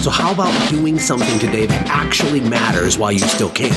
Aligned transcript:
So, 0.00 0.08
how 0.08 0.32
about 0.32 0.70
doing 0.70 0.98
something 0.98 1.38
today 1.38 1.66
that 1.66 1.86
actually 1.88 2.40
matters 2.40 2.96
while 2.96 3.12
you 3.12 3.18
still 3.18 3.50
can? 3.50 3.70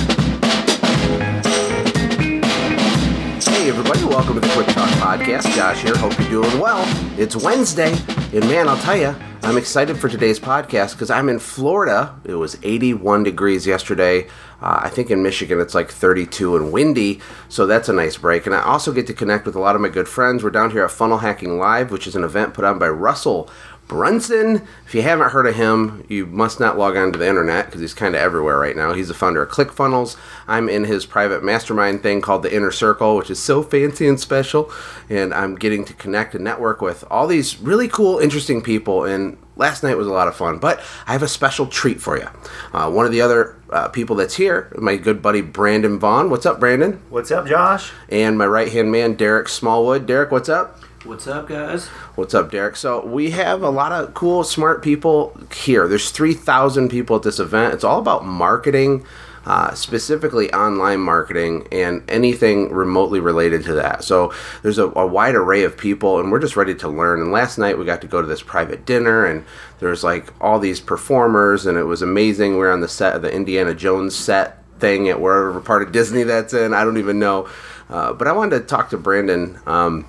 Hey, 3.41 3.68
everybody, 3.68 4.05
welcome 4.05 4.36
to 4.36 4.40
the 4.40 4.48
Quick 4.54 4.67
Talk 4.67 4.88
Podcast. 4.91 5.54
Josh 5.54 5.81
here. 5.81 5.98
Hope 5.98 6.17
you're 6.17 6.41
doing 6.41 6.59
well. 6.59 6.86
It's 7.20 7.36
Wednesday, 7.36 7.91
and 8.31 8.40
man, 8.48 8.70
I'll 8.70 8.78
tell 8.78 8.95
you, 8.95 9.14
I'm 9.44 9.58
excited 9.58 9.98
for 9.98 10.08
today's 10.08 10.40
podcast 10.40 10.94
because 10.94 11.09
I'm 11.09 11.28
in 11.28 11.40
Florida. 11.40 12.17
It 12.23 12.36
was 12.36 12.58
81 12.64 13.23
degrees 13.23 13.67
yesterday. 13.67 14.28
Uh, 14.62 14.80
I 14.84 14.90
think 14.90 15.12
in 15.12 15.22
Michigan 15.22 15.59
it's 15.59 15.76
like 15.76 15.92
32 15.92 16.55
and 16.55 16.72
windy, 16.72 17.20
so 17.50 17.67
that's 17.67 17.90
a 17.90 17.94
nice 17.94 18.16
break. 18.16 18.45
And 18.45 18.55
I 18.55 18.62
also 18.62 18.94
get 18.94 19.08
to 19.08 19.14
connect 19.14 19.45
with 19.45 19.58
a 19.58 19.59
lot 19.59 19.76
of 19.76 19.81
my 19.81 19.90
good 19.90 20.08
friends. 20.08 20.42
We're 20.42 20.52
down 20.52 20.72
here 20.72 20.86
at 20.86 20.92
Funnel 20.92 21.17
Hacking 21.17 21.58
Live, 21.58 21.92
which 21.92 22.08
is 22.08 22.16
an 22.16 22.23
event 22.23 22.53
put 22.53 22.64
on 22.64 22.80
by 22.80 22.88
Russell 22.88 23.50
Brunson. 23.88 24.68
If 24.86 24.96
you 24.96 25.02
haven't 25.02 25.30
heard 25.30 25.46
of 25.46 25.55
him, 25.55 26.06
you 26.09 26.26
must 26.26 26.59
not 26.59 26.78
log 26.78 26.95
on 26.98 27.12
to 27.12 27.20
the 27.20 27.28
internet 27.28 27.66
because 27.66 27.81
he's 27.81 27.94
kind 27.94 28.16
of 28.16 28.22
everywhere 28.22 28.58
right 28.58 28.75
now. 28.75 28.94
He's 28.94 29.09
the 29.09 29.14
founder 29.14 29.44
of 29.44 29.50
ClickFunnels. 29.50 30.17
I'm 30.48 30.70
in 30.70 30.86
his 30.86 31.06
private 31.06 31.44
mastermind 31.44 32.02
thing 32.02 32.22
called 32.22 32.44
the 32.44 32.56
Inner 32.56 32.72
Circle, 32.72 33.16
which 33.16 33.30
is 33.30 33.40
so 33.40 33.62
fancy 33.62 34.08
and 34.08 34.20
special. 34.20 34.72
And 35.09 35.34
I'm 35.34 35.56
getting 35.56 35.86
to 35.86 35.94
connect 35.94 36.34
and 36.36 36.44
network 36.44 36.81
with 36.81 37.03
all 37.12 37.28
these 37.28 37.59
really 37.59 37.88
cool, 37.88 38.20
interesting 38.20 38.62
people. 38.62 39.03
And 39.03 39.38
last 39.56 39.84
night 39.84 39.97
was 39.97 40.08
a 40.08 40.14
lot 40.14 40.28
of 40.28 40.36
fun. 40.36 40.59
But 40.59 40.81
I 41.06 41.12
have 41.12 41.23
a 41.23 41.28
special 41.28 41.68
treat 41.68 42.02
for 42.02 42.18
you. 42.18 42.28
Uh, 42.73 42.90
one 42.90 43.06
of 43.06 43.12
the 43.12 43.22
other 43.22 43.58
uh, 43.70 43.90
people 43.90 44.16
that's 44.16 44.36
here, 44.36 44.72
my 44.78 44.95
good 44.95 45.22
buddy 45.22 45.42
Brandon 45.42 46.00
Vaughn. 46.00 46.30
What's 46.30 46.45
up, 46.45 46.59
Brandon? 46.59 47.02
What's 47.09 47.31
up, 47.31 47.47
Josh? 47.47 47.92
And 48.09 48.38
my 48.38 48.45
right 48.45 48.72
hand 48.72 48.92
man, 48.92 49.16
Derreck 49.16 49.50
Smallwood. 49.50 50.08
Derreck, 50.08 50.31
what's 50.31 50.50
up? 50.50 50.80
What's 51.06 51.28
up, 51.28 51.50
guys? 51.50 51.88
What's 52.16 52.34
up, 52.34 52.50
Derreck? 52.50 52.78
So 52.78 53.06
we 53.06 53.32
have 53.32 53.62
a 53.62 53.70
lot 53.70 53.92
of 53.92 54.14
cool, 54.14 54.46
smart 54.46 54.82
people 54.82 55.38
here. 55.54 55.86
There's 55.86 56.12
3,000 56.12 56.88
people 56.88 57.18
at 57.18 57.23
this 57.23 57.40
event. 57.40 57.73
It's 57.73 57.84
all 57.84 58.00
about 58.00 58.23
marketing, 58.23 59.06
uh, 59.46 59.74
specifically 59.74 60.50
online 60.54 61.02
marketing 61.02 61.68
and 61.74 62.09
anything 62.09 62.72
remotely 62.72 63.20
related 63.20 63.66
to 63.66 63.74
that. 63.74 64.06
So 64.06 64.34
there's 64.62 64.78
a, 64.78 64.86
a, 64.92 65.06
wide 65.06 65.36
array 65.36 65.66
of 65.66 65.78
people, 65.78 66.22
and 66.22 66.31
we're 66.31 66.40
just 66.40 66.56
ready 66.56 66.74
to 66.76 66.88
learn. 66.88 67.20
And 67.20 67.34
last 67.34 67.58
night 67.58 67.78
we 67.78 67.84
got 67.84 68.00
to 68.00 68.08
go 68.08 68.22
to 68.22 68.28
this 68.28 68.42
private 68.42 68.86
dinner, 68.86 69.26
and 69.26 69.44
there's 69.81 70.06
like 70.06 70.31
all 70.40 70.58
these 70.58 70.80
performers, 70.80 71.66
and 71.66 71.78
it 71.78 71.84
was 71.84 72.02
amazing. 72.02 72.54
We 72.54 72.59
we're 72.59 72.72
on 72.72 72.80
the 72.80 72.88
set 72.88 73.14
of 73.14 73.22
the 73.22 73.34
Indiana 73.34 73.76
Jones 73.76 74.16
set 74.16 74.64
thing 74.80 75.09
at 75.09 75.20
wherever 75.20 75.59
part 75.59 75.84
of 75.84 75.92
Disney 75.92 76.24
that's 76.24 76.54
in. 76.54 76.74
I 76.74 76.86
don't 76.86 76.98
even 76.98 77.20
know. 77.20 77.50
Uh, 77.90 78.14
but 78.14 78.30
I 78.30 78.31
wanted 78.31 78.59
to 78.59 78.66
talk 78.66 78.90
to 78.92 78.98
Brandon. 78.98 79.59
Um, 79.66 80.06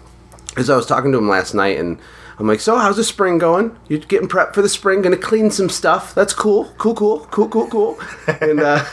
as 0.56 0.70
I 0.70 0.76
was 0.76 0.86
talking 0.86 1.12
to 1.12 1.18
him 1.18 1.28
last 1.28 1.54
night, 1.54 1.78
and 1.78 1.98
I'm 2.38 2.46
like, 2.46 2.60
"So, 2.60 2.78
how's 2.78 2.96
the 2.96 3.04
spring 3.04 3.38
going? 3.38 3.76
You're 3.88 4.00
getting 4.00 4.28
prepped 4.28 4.54
for 4.54 4.62
the 4.62 4.68
spring? 4.68 5.02
Gonna 5.02 5.16
clean 5.16 5.50
some 5.50 5.68
stuff? 5.68 6.14
That's 6.14 6.34
cool, 6.34 6.72
cool, 6.78 6.94
cool, 6.94 7.20
cool, 7.30 7.48
cool, 7.48 7.66
cool." 7.68 7.98
and 8.40 8.60
uh, 8.60 8.84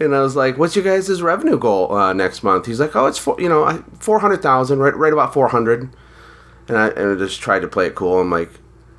and 0.00 0.14
I 0.14 0.20
was 0.20 0.36
like, 0.36 0.58
"What's 0.58 0.76
your 0.76 0.84
guys' 0.84 1.22
revenue 1.22 1.58
goal 1.58 1.92
uh, 1.92 2.12
next 2.12 2.42
month?" 2.42 2.66
He's 2.66 2.80
like, 2.80 2.94
"Oh, 2.96 3.06
it's 3.06 3.18
four, 3.18 3.36
you 3.40 3.48
know, 3.48 3.84
four 3.98 4.18
hundred 4.20 4.42
thousand, 4.42 4.78
right, 4.80 4.96
right 4.96 5.12
about 5.12 5.32
four 5.32 5.48
hundred. 5.48 5.90
And 6.68 6.76
I 6.76 6.88
and 6.88 7.12
I 7.12 7.14
just 7.14 7.40
tried 7.40 7.60
to 7.60 7.68
play 7.68 7.86
it 7.86 7.94
cool. 7.94 8.20
I'm 8.20 8.30
like, 8.30 8.50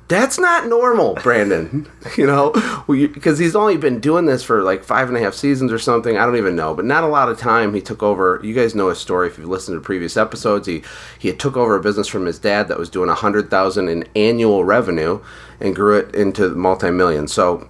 that's 0.08 0.38
not 0.38 0.66
normal, 0.66 1.14
Brandon. 1.16 1.86
you 2.16 2.26
know, 2.26 2.52
because 2.88 3.38
he's 3.38 3.54
only 3.54 3.76
been 3.76 4.00
doing 4.00 4.24
this 4.24 4.42
for 4.42 4.62
like 4.62 4.82
five 4.82 5.08
and 5.08 5.16
a 5.16 5.20
half 5.20 5.34
seasons 5.34 5.70
or 5.70 5.78
something. 5.78 6.16
I 6.16 6.24
don't 6.24 6.36
even 6.36 6.56
know, 6.56 6.74
but 6.74 6.86
not 6.86 7.04
a 7.04 7.08
lot 7.08 7.28
of 7.28 7.38
time. 7.38 7.74
He 7.74 7.82
took 7.82 8.02
over. 8.02 8.40
You 8.42 8.54
guys 8.54 8.74
know 8.74 8.88
his 8.88 8.98
story 8.98 9.28
if 9.28 9.36
you've 9.36 9.48
listened 9.48 9.76
to 9.76 9.80
previous 9.84 10.16
episodes. 10.16 10.66
He 10.66 10.82
he 11.18 11.32
took 11.32 11.56
over 11.56 11.76
a 11.76 11.80
business 11.80 12.08
from 12.08 12.24
his 12.24 12.38
dad 12.38 12.68
that 12.68 12.78
was 12.78 12.88
doing 12.88 13.10
a 13.10 13.14
hundred 13.14 13.50
thousand 13.50 13.88
in 13.88 14.08
annual 14.16 14.64
revenue 14.64 15.20
and 15.60 15.76
grew 15.76 15.98
it 15.98 16.14
into 16.14 16.48
multi 16.50 16.90
million. 16.90 17.28
So, 17.28 17.68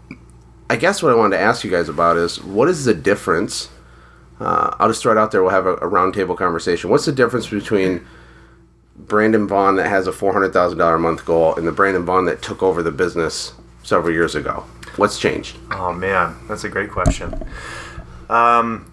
I 0.71 0.77
guess 0.77 1.03
what 1.03 1.13
I 1.13 1.17
wanted 1.17 1.37
to 1.37 1.43
ask 1.43 1.65
you 1.65 1.71
guys 1.71 1.89
about 1.89 2.17
is 2.17 2.41
what 2.43 2.69
is 2.69 2.85
the 2.85 2.95
difference? 2.95 3.69
Uh, 4.39 4.77
I'll 4.79 4.89
just 4.89 5.03
throw 5.03 5.11
it 5.11 5.19
out 5.19 5.33
there. 5.33 5.43
We'll 5.43 5.51
have 5.51 5.67
a, 5.67 5.75
a 5.75 5.91
roundtable 5.91 6.37
conversation. 6.37 6.91
What's 6.91 7.07
the 7.07 7.13
difference 7.13 7.49
between 7.49 8.07
Brandon 8.99 9.47
Vaughn 9.47 9.77
that 9.77 9.89
has 9.89 10.07
a 10.07 10.13
four 10.13 10.33
hundred 10.33 10.53
thousand 10.53 10.79
dollar 10.79 10.97
a 10.97 10.99
month 10.99 11.25
goal 11.25 11.55
and 11.55 11.67
the 11.67 11.73
Brandon 11.73 12.05
Vaughn 12.05 12.25
that 12.27 12.43
took 12.43 12.63
over 12.63 12.83
the 12.83 12.91
business 12.91 13.53
several 13.83 14.13
years 14.13 14.35
ago? 14.35 14.65
What's 14.97 15.19
changed? 15.19 15.57
Oh 15.71 15.93
man, 15.93 16.37
that's 16.49 16.65
a 16.65 16.69
great 16.69 16.91
question. 16.91 17.47
Um, 18.29 18.93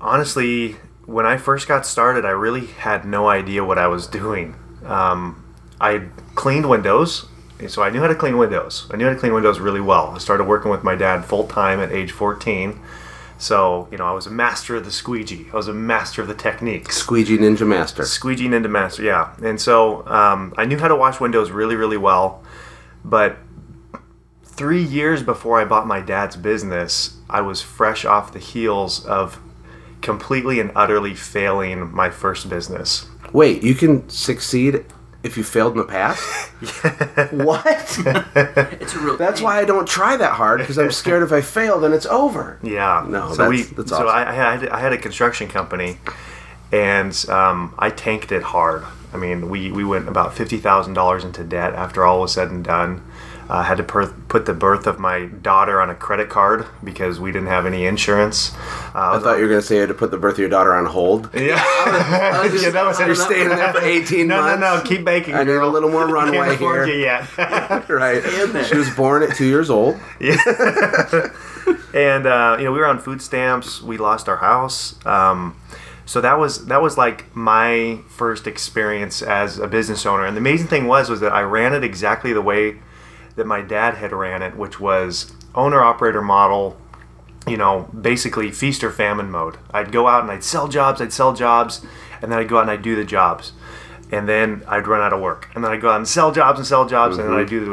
honestly, 0.00 0.76
when 1.06 1.26
I 1.26 1.36
first 1.36 1.68
got 1.68 1.86
started, 1.86 2.24
I 2.24 2.30
really 2.30 2.66
had 2.66 3.04
no 3.04 3.28
idea 3.28 3.64
what 3.64 3.78
I 3.78 3.86
was 3.86 4.06
doing. 4.06 4.56
Um, 4.84 5.44
I 5.80 6.08
cleaned 6.34 6.68
windows, 6.68 7.26
so 7.68 7.82
I 7.82 7.90
knew 7.90 8.00
how 8.00 8.08
to 8.08 8.14
clean 8.14 8.36
windows. 8.36 8.86
I 8.92 8.96
knew 8.96 9.06
how 9.06 9.12
to 9.12 9.18
clean 9.18 9.32
windows 9.32 9.60
really 9.60 9.80
well. 9.80 10.08
I 10.14 10.18
started 10.18 10.44
working 10.44 10.70
with 10.70 10.82
my 10.82 10.94
dad 10.94 11.24
full 11.24 11.46
time 11.46 11.80
at 11.80 11.92
age 11.92 12.10
fourteen 12.10 12.80
so, 13.44 13.88
you 13.90 13.98
know, 13.98 14.06
I 14.06 14.12
was 14.12 14.26
a 14.26 14.30
master 14.30 14.74
of 14.76 14.86
the 14.86 14.90
squeegee. 14.90 15.48
I 15.52 15.56
was 15.56 15.68
a 15.68 15.74
master 15.74 16.22
of 16.22 16.28
the 16.28 16.34
technique. 16.34 16.90
Squeegee 16.90 17.36
Ninja 17.36 17.66
Master. 17.66 18.02
Squeegee 18.02 18.48
Ninja 18.48 18.70
Master, 18.70 19.02
yeah. 19.02 19.36
And 19.42 19.60
so 19.60 20.06
um, 20.08 20.54
I 20.56 20.64
knew 20.64 20.78
how 20.78 20.88
to 20.88 20.96
wash 20.96 21.20
windows 21.20 21.50
really, 21.50 21.76
really 21.76 21.98
well. 21.98 22.42
But 23.04 23.36
three 24.42 24.82
years 24.82 25.22
before 25.22 25.60
I 25.60 25.66
bought 25.66 25.86
my 25.86 26.00
dad's 26.00 26.36
business, 26.36 27.18
I 27.28 27.42
was 27.42 27.60
fresh 27.60 28.06
off 28.06 28.32
the 28.32 28.38
heels 28.38 29.04
of 29.04 29.38
completely 30.00 30.58
and 30.58 30.72
utterly 30.74 31.14
failing 31.14 31.92
my 31.92 32.08
first 32.08 32.48
business. 32.48 33.04
Wait, 33.34 33.62
you 33.62 33.74
can 33.74 34.08
succeed 34.08 34.86
if 35.24 35.38
you 35.38 35.42
failed 35.42 35.72
in 35.72 35.78
the 35.78 35.84
past? 35.84 36.22
what? 37.32 37.66
it's 38.80 38.94
a 38.94 38.98
real. 39.00 39.16
That's 39.16 39.40
why 39.40 39.58
I 39.58 39.64
don't 39.64 39.88
try 39.88 40.16
that 40.16 40.32
hard 40.34 40.60
because 40.60 40.78
I'm 40.78 40.92
scared 40.92 41.22
if 41.22 41.32
I 41.32 41.40
fail, 41.40 41.80
then 41.80 41.92
it's 41.92 42.06
over. 42.06 42.58
Yeah. 42.62 43.04
No, 43.08 43.32
so 43.32 43.36
that's, 43.36 43.48
we, 43.48 43.62
that's 43.62 43.90
so. 43.90 44.06
I, 44.06 44.30
I 44.30 44.32
had 44.32 44.68
I 44.68 44.78
had 44.78 44.92
a 44.92 44.98
construction 44.98 45.48
company, 45.48 45.98
and 46.70 47.12
um, 47.28 47.74
I 47.78 47.90
tanked 47.90 48.30
it 48.30 48.42
hard. 48.42 48.84
I 49.12 49.16
mean, 49.16 49.48
we 49.48 49.72
we 49.72 49.84
went 49.84 50.08
about 50.08 50.34
fifty 50.34 50.58
thousand 50.58 50.92
dollars 50.94 51.24
into 51.24 51.42
debt 51.42 51.72
after 51.72 52.04
all 52.04 52.20
was 52.20 52.32
said 52.32 52.50
and 52.50 52.62
done. 52.62 53.02
I 53.48 53.60
uh, 53.60 53.62
had 53.62 53.76
to 53.76 53.82
per- 53.82 54.12
put 54.28 54.46
the 54.46 54.54
birth 54.54 54.86
of 54.86 54.98
my 54.98 55.26
daughter 55.26 55.80
on 55.80 55.90
a 55.90 55.94
credit 55.94 56.30
card 56.30 56.66
because 56.82 57.20
we 57.20 57.30
didn't 57.30 57.48
have 57.48 57.66
any 57.66 57.84
insurance. 57.84 58.54
Uh, 58.94 59.16
I 59.16 59.18
thought 59.18 59.36
you 59.36 59.42
were 59.42 59.48
going 59.48 59.60
to 59.60 59.66
say 59.66 59.74
you 59.74 59.80
had 59.82 59.88
to 59.88 59.94
put 59.94 60.10
the 60.10 60.16
birth 60.16 60.34
of 60.34 60.38
your 60.38 60.48
daughter 60.48 60.74
on 60.74 60.86
hold. 60.86 61.30
Yeah, 61.44 61.62
I 61.62 62.40
was, 62.42 62.52
just, 62.52 62.64
yeah 62.64 62.70
that 62.70 62.86
was 62.86 62.98
You're 62.98 63.14
staying 63.14 63.50
there 63.50 63.70
for 63.70 63.82
18 63.82 64.26
no, 64.26 64.40
months. 64.40 64.60
No, 64.60 64.76
no, 64.76 64.76
no, 64.78 64.82
keep 64.82 65.04
baking. 65.04 65.34
I 65.34 65.44
girl. 65.44 65.60
need 65.60 65.68
a 65.68 65.70
little 65.70 65.90
more 65.90 66.06
runway 66.08 66.56
here. 66.56 66.86
You 66.86 66.94
yet. 66.94 67.36
right. 67.88 68.22
She 68.66 68.76
was 68.76 68.88
born 68.94 69.22
at 69.22 69.36
two 69.36 69.44
years 69.44 69.68
old. 69.68 70.00
Yeah. 70.20 70.38
and 71.92 72.26
uh, 72.26 72.56
you 72.58 72.64
know 72.64 72.72
we 72.72 72.78
were 72.78 72.86
on 72.86 72.98
food 72.98 73.20
stamps. 73.20 73.82
We 73.82 73.98
lost 73.98 74.26
our 74.26 74.38
house. 74.38 74.94
Um, 75.04 75.60
so 76.06 76.20
that 76.20 76.38
was 76.38 76.66
that 76.66 76.80
was 76.80 76.96
like 76.96 77.34
my 77.34 77.98
first 78.08 78.46
experience 78.46 79.22
as 79.22 79.58
a 79.58 79.66
business 79.66 80.06
owner. 80.06 80.24
And 80.24 80.36
the 80.36 80.40
amazing 80.40 80.68
thing 80.68 80.86
was 80.86 81.10
was 81.10 81.20
that 81.20 81.32
I 81.32 81.42
ran 81.42 81.74
it 81.74 81.84
exactly 81.84 82.32
the 82.32 82.42
way 82.42 82.76
that 83.36 83.46
my 83.46 83.60
dad 83.60 83.94
had 83.94 84.12
ran 84.12 84.42
it, 84.42 84.56
which 84.56 84.80
was 84.80 85.32
owner 85.54 85.82
operator 85.82 86.22
model, 86.22 86.76
you 87.46 87.56
know, 87.56 87.88
basically 87.98 88.50
feast 88.50 88.82
or 88.82 88.90
famine 88.90 89.30
mode. 89.30 89.58
I'd 89.70 89.92
go 89.92 90.08
out 90.08 90.22
and 90.22 90.30
I'd 90.30 90.44
sell 90.44 90.68
jobs, 90.68 91.00
I'd 91.00 91.12
sell 91.12 91.34
jobs, 91.34 91.84
and 92.22 92.30
then 92.30 92.38
I'd 92.38 92.48
go 92.48 92.58
out 92.58 92.62
and 92.62 92.70
I'd 92.70 92.82
do 92.82 92.96
the 92.96 93.04
jobs. 93.04 93.52
And 94.10 94.28
then 94.28 94.62
I'd 94.68 94.86
run 94.86 95.00
out 95.00 95.12
of 95.12 95.20
work. 95.20 95.50
And 95.54 95.64
then 95.64 95.72
I'd 95.72 95.80
go 95.80 95.90
out 95.90 95.96
and 95.96 96.08
sell 96.08 96.32
jobs 96.32 96.58
and 96.58 96.66
sell 96.66 96.86
jobs, 96.86 97.16
mm-hmm. 97.16 97.26
and 97.26 97.34
then 97.34 97.40
I'd 97.40 97.48
do 97.48 97.64
the. 97.64 97.72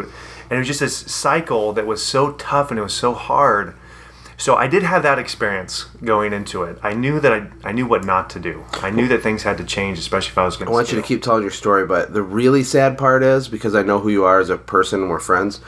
And 0.49 0.57
it 0.57 0.57
was 0.57 0.67
just 0.67 0.81
this 0.81 0.97
cycle 0.97 1.71
that 1.73 1.87
was 1.87 2.03
so 2.03 2.33
tough 2.33 2.71
and 2.71 2.79
it 2.79 2.83
was 2.83 2.93
so 2.93 3.13
hard. 3.13 3.73
So 4.41 4.55
I 4.55 4.65
did 4.65 4.81
have 4.81 5.03
that 5.03 5.19
experience 5.19 5.83
going 6.03 6.33
into 6.33 6.63
it. 6.63 6.79
I 6.81 6.95
knew 6.95 7.19
that 7.19 7.31
I, 7.31 7.47
I 7.63 7.71
knew 7.73 7.85
what 7.85 8.03
not 8.03 8.27
to 8.31 8.39
do. 8.39 8.65
I 8.73 8.89
knew 8.89 9.07
that 9.07 9.21
things 9.21 9.43
had 9.43 9.59
to 9.59 9.63
change, 9.63 9.99
especially 9.99 10.31
if 10.31 10.37
I 10.39 10.45
was 10.45 10.57
going 10.57 10.65
to. 10.65 10.71
I 10.71 10.73
want 10.73 10.91
you 10.91 10.99
to 10.99 11.07
keep 11.07 11.21
telling 11.21 11.43
your 11.43 11.51
story, 11.51 11.85
but 11.85 12.11
the 12.11 12.23
really 12.23 12.63
sad 12.63 12.97
part 12.97 13.21
is 13.21 13.47
because 13.47 13.75
I 13.75 13.83
know 13.83 13.99
who 13.99 14.09
you 14.09 14.25
are 14.25 14.39
as 14.39 14.49
a 14.49 14.57
person, 14.57 15.09
we're 15.09 15.19
friends. 15.19 15.61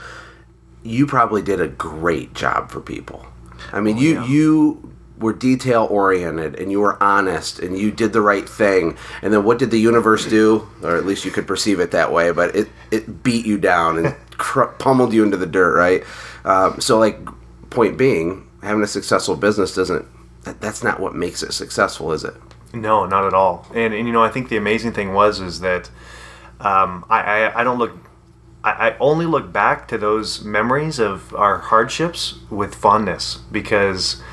You 0.81 1.05
probably 1.05 1.43
did 1.43 1.61
a 1.61 1.67
great 1.67 2.33
job 2.33 2.71
for 2.71 2.81
people. 2.81 3.27
I 3.71 3.79
mean, 3.79 3.97
oh, 3.97 4.01
you 4.01 4.13
yeah. 4.15 4.25
you 4.25 4.93
were 5.19 5.33
detail 5.33 5.87
oriented 5.91 6.55
and 6.55 6.71
you 6.71 6.79
were 6.79 7.01
honest 7.01 7.59
and 7.59 7.77
you 7.77 7.91
did 7.91 8.11
the 8.11 8.21
right 8.21 8.49
thing. 8.49 8.97
And 9.21 9.31
then 9.31 9.43
what 9.43 9.59
did 9.59 9.69
the 9.69 9.79
universe 9.79 10.25
do? 10.25 10.67
Or 10.81 10.97
at 10.97 11.05
least 11.05 11.25
you 11.25 11.31
could 11.31 11.45
perceive 11.45 11.79
it 11.79 11.91
that 11.91 12.11
way, 12.11 12.31
but 12.31 12.55
it 12.55 12.69
it 12.89 13.21
beat 13.21 13.45
you 13.45 13.59
down 13.59 14.03
and 14.03 14.15
cr- 14.31 14.63
pummeled 14.63 15.13
you 15.13 15.23
into 15.23 15.37
the 15.37 15.45
dirt, 15.45 15.77
right? 15.77 16.03
Um, 16.43 16.81
so, 16.81 16.97
like, 16.97 17.19
point 17.69 17.99
being, 17.99 18.49
having 18.63 18.83
a 18.83 18.87
successful 18.87 19.35
business 19.35 19.75
doesn't. 19.75 20.05
That, 20.43 20.59
that's 20.59 20.83
not 20.83 20.99
what 20.99 21.15
makes 21.15 21.43
it 21.43 21.53
successful, 21.53 22.11
is 22.11 22.23
it? 22.23 22.33
No, 22.73 23.05
not 23.05 23.25
at 23.25 23.33
all. 23.33 23.67
And, 23.73 23.93
and 23.93 24.07
you 24.07 24.13
know, 24.13 24.23
I 24.23 24.29
think 24.29 24.49
the 24.49 24.57
amazing 24.57 24.93
thing 24.93 25.13
was 25.13 25.39
is 25.39 25.59
that 25.59 25.89
um, 26.59 27.05
I, 27.09 27.21
I 27.21 27.61
I 27.61 27.63
don't 27.63 27.77
look. 27.77 27.97
I, 28.65 28.95
only 29.01 29.25
look 29.25 29.51
back 29.51 29.89
to 29.89 29.97
those 29.97 30.41
memories 30.41 30.97
of 30.97 31.35
our 31.35 31.57
hardships 31.57 32.39
with 32.49 32.73
fondness 32.73 33.39
because 33.51 34.23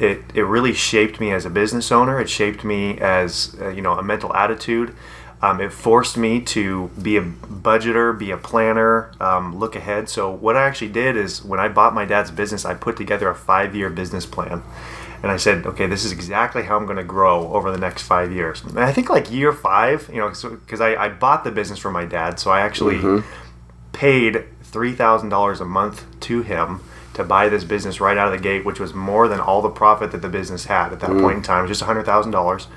it 0.00 0.22
it 0.34 0.42
really 0.42 0.72
shaped 0.72 1.20
me 1.20 1.30
as 1.30 1.44
a 1.44 1.50
business 1.50 1.92
owner. 1.92 2.20
It 2.20 2.28
shaped 2.28 2.64
me 2.64 2.98
as 2.98 3.56
uh, 3.60 3.68
you 3.68 3.80
know 3.80 3.92
a 3.92 4.02
mental 4.02 4.34
attitude. 4.34 4.94
Um, 5.42 5.60
it 5.60 5.72
forced 5.72 6.18
me 6.18 6.40
to 6.42 6.90
be 7.00 7.16
a 7.16 7.22
budgeter, 7.22 8.16
be 8.18 8.30
a 8.30 8.36
planner, 8.36 9.12
um, 9.20 9.56
look 9.58 9.74
ahead. 9.74 10.10
So 10.10 10.30
what 10.30 10.54
I 10.54 10.66
actually 10.66 10.90
did 10.90 11.16
is 11.16 11.42
when 11.42 11.58
I 11.58 11.68
bought 11.68 11.94
my 11.94 12.04
dad's 12.04 12.30
business, 12.30 12.66
I 12.66 12.74
put 12.74 12.96
together 12.98 13.28
a 13.30 13.34
five-year 13.34 13.88
business 13.88 14.26
plan, 14.26 14.62
and 15.22 15.32
I 15.32 15.38
said, 15.38 15.64
okay, 15.66 15.86
this 15.86 16.04
is 16.04 16.12
exactly 16.12 16.64
how 16.64 16.76
I'm 16.76 16.84
going 16.84 16.98
to 16.98 17.04
grow 17.04 17.52
over 17.54 17.70
the 17.72 17.78
next 17.78 18.02
five 18.02 18.30
years. 18.32 18.62
And 18.62 18.80
I 18.80 18.92
think 18.92 19.08
like 19.08 19.30
year 19.30 19.52
five, 19.52 20.10
you 20.12 20.20
know, 20.20 20.28
because 20.28 20.80
I, 20.80 20.94
I 20.94 21.08
bought 21.08 21.44
the 21.44 21.50
business 21.50 21.78
from 21.78 21.94
my 21.94 22.04
dad, 22.04 22.38
so 22.38 22.50
I 22.50 22.60
actually 22.60 22.98
paid 23.92 24.44
three 24.62 24.92
thousand 24.92 25.30
dollars 25.30 25.60
a 25.60 25.64
month 25.64 26.06
to 26.20 26.42
him 26.42 26.80
to 27.14 27.24
buy 27.24 27.48
this 27.48 27.64
business 27.64 28.00
right 28.00 28.16
out 28.16 28.32
of 28.32 28.38
the 28.38 28.42
gate, 28.42 28.64
which 28.64 28.78
was 28.78 28.94
more 28.94 29.26
than 29.26 29.40
all 29.40 29.62
the 29.62 29.70
profit 29.70 30.12
that 30.12 30.22
the 30.22 30.28
business 30.28 30.66
had 30.66 30.92
at 30.92 31.00
that 31.00 31.10
point 31.10 31.38
in 31.38 31.42
time. 31.42 31.66
Just 31.66 31.82
hundred 31.82 32.04
thousand 32.04 32.30
dollars. 32.32 32.68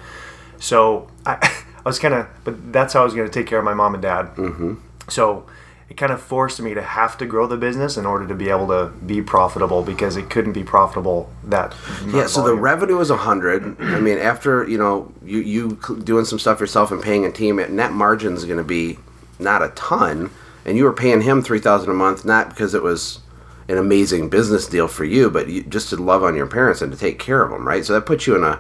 So 0.59 1.07
I, 1.25 1.62
I 1.85 1.89
was 1.89 1.99
kind 1.99 2.13
of, 2.13 2.27
but 2.43 2.71
that's 2.71 2.93
how 2.93 3.01
I 3.01 3.03
was 3.03 3.13
going 3.13 3.27
to 3.27 3.33
take 3.33 3.47
care 3.47 3.59
of 3.59 3.65
my 3.65 3.73
mom 3.73 3.93
and 3.93 4.01
dad. 4.01 4.35
Mm-hmm. 4.35 4.75
So 5.09 5.45
it 5.89 5.97
kind 5.97 6.11
of 6.11 6.21
forced 6.21 6.59
me 6.61 6.73
to 6.73 6.81
have 6.81 7.17
to 7.17 7.25
grow 7.25 7.45
the 7.45 7.57
business 7.57 7.97
in 7.97 8.05
order 8.05 8.27
to 8.27 8.33
be 8.33 8.49
able 8.49 8.67
to 8.67 8.91
be 9.05 9.21
profitable 9.21 9.83
because 9.83 10.15
it 10.17 10.29
couldn't 10.29 10.53
be 10.53 10.63
profitable 10.63 11.29
that. 11.43 11.75
Yeah, 12.07 12.27
so 12.27 12.43
the 12.43 12.55
revenue 12.55 12.99
is 12.99 13.09
a 13.09 13.17
hundred. 13.17 13.79
I 13.79 13.99
mean, 13.99 14.17
after 14.17 14.67
you 14.67 14.77
know 14.77 15.11
you 15.23 15.39
you 15.39 15.79
doing 16.03 16.25
some 16.25 16.39
stuff 16.39 16.59
yourself 16.59 16.91
and 16.91 17.01
paying 17.01 17.25
a 17.25 17.31
team, 17.31 17.57
net 17.57 17.91
margin 17.91 18.33
is 18.33 18.45
going 18.45 18.57
to 18.57 18.63
be 18.63 18.97
not 19.39 19.61
a 19.61 19.69
ton, 19.69 20.31
and 20.65 20.77
you 20.77 20.85
were 20.85 20.93
paying 20.93 21.21
him 21.21 21.41
three 21.41 21.59
thousand 21.59 21.91
a 21.91 21.93
month, 21.93 22.23
not 22.23 22.49
because 22.49 22.73
it 22.73 22.81
was 22.81 23.19
an 23.67 23.77
amazing 23.77 24.29
business 24.29 24.67
deal 24.67 24.87
for 24.87 25.05
you, 25.05 25.29
but 25.29 25.47
you, 25.47 25.63
just 25.63 25.89
to 25.89 25.95
love 25.95 26.23
on 26.23 26.35
your 26.35 26.47
parents 26.47 26.81
and 26.81 26.91
to 26.91 26.97
take 26.97 27.19
care 27.19 27.43
of 27.43 27.51
them, 27.51 27.67
right? 27.67 27.85
So 27.85 27.93
that 27.93 28.05
puts 28.05 28.25
you 28.25 28.35
in 28.35 28.43
a 28.43 28.59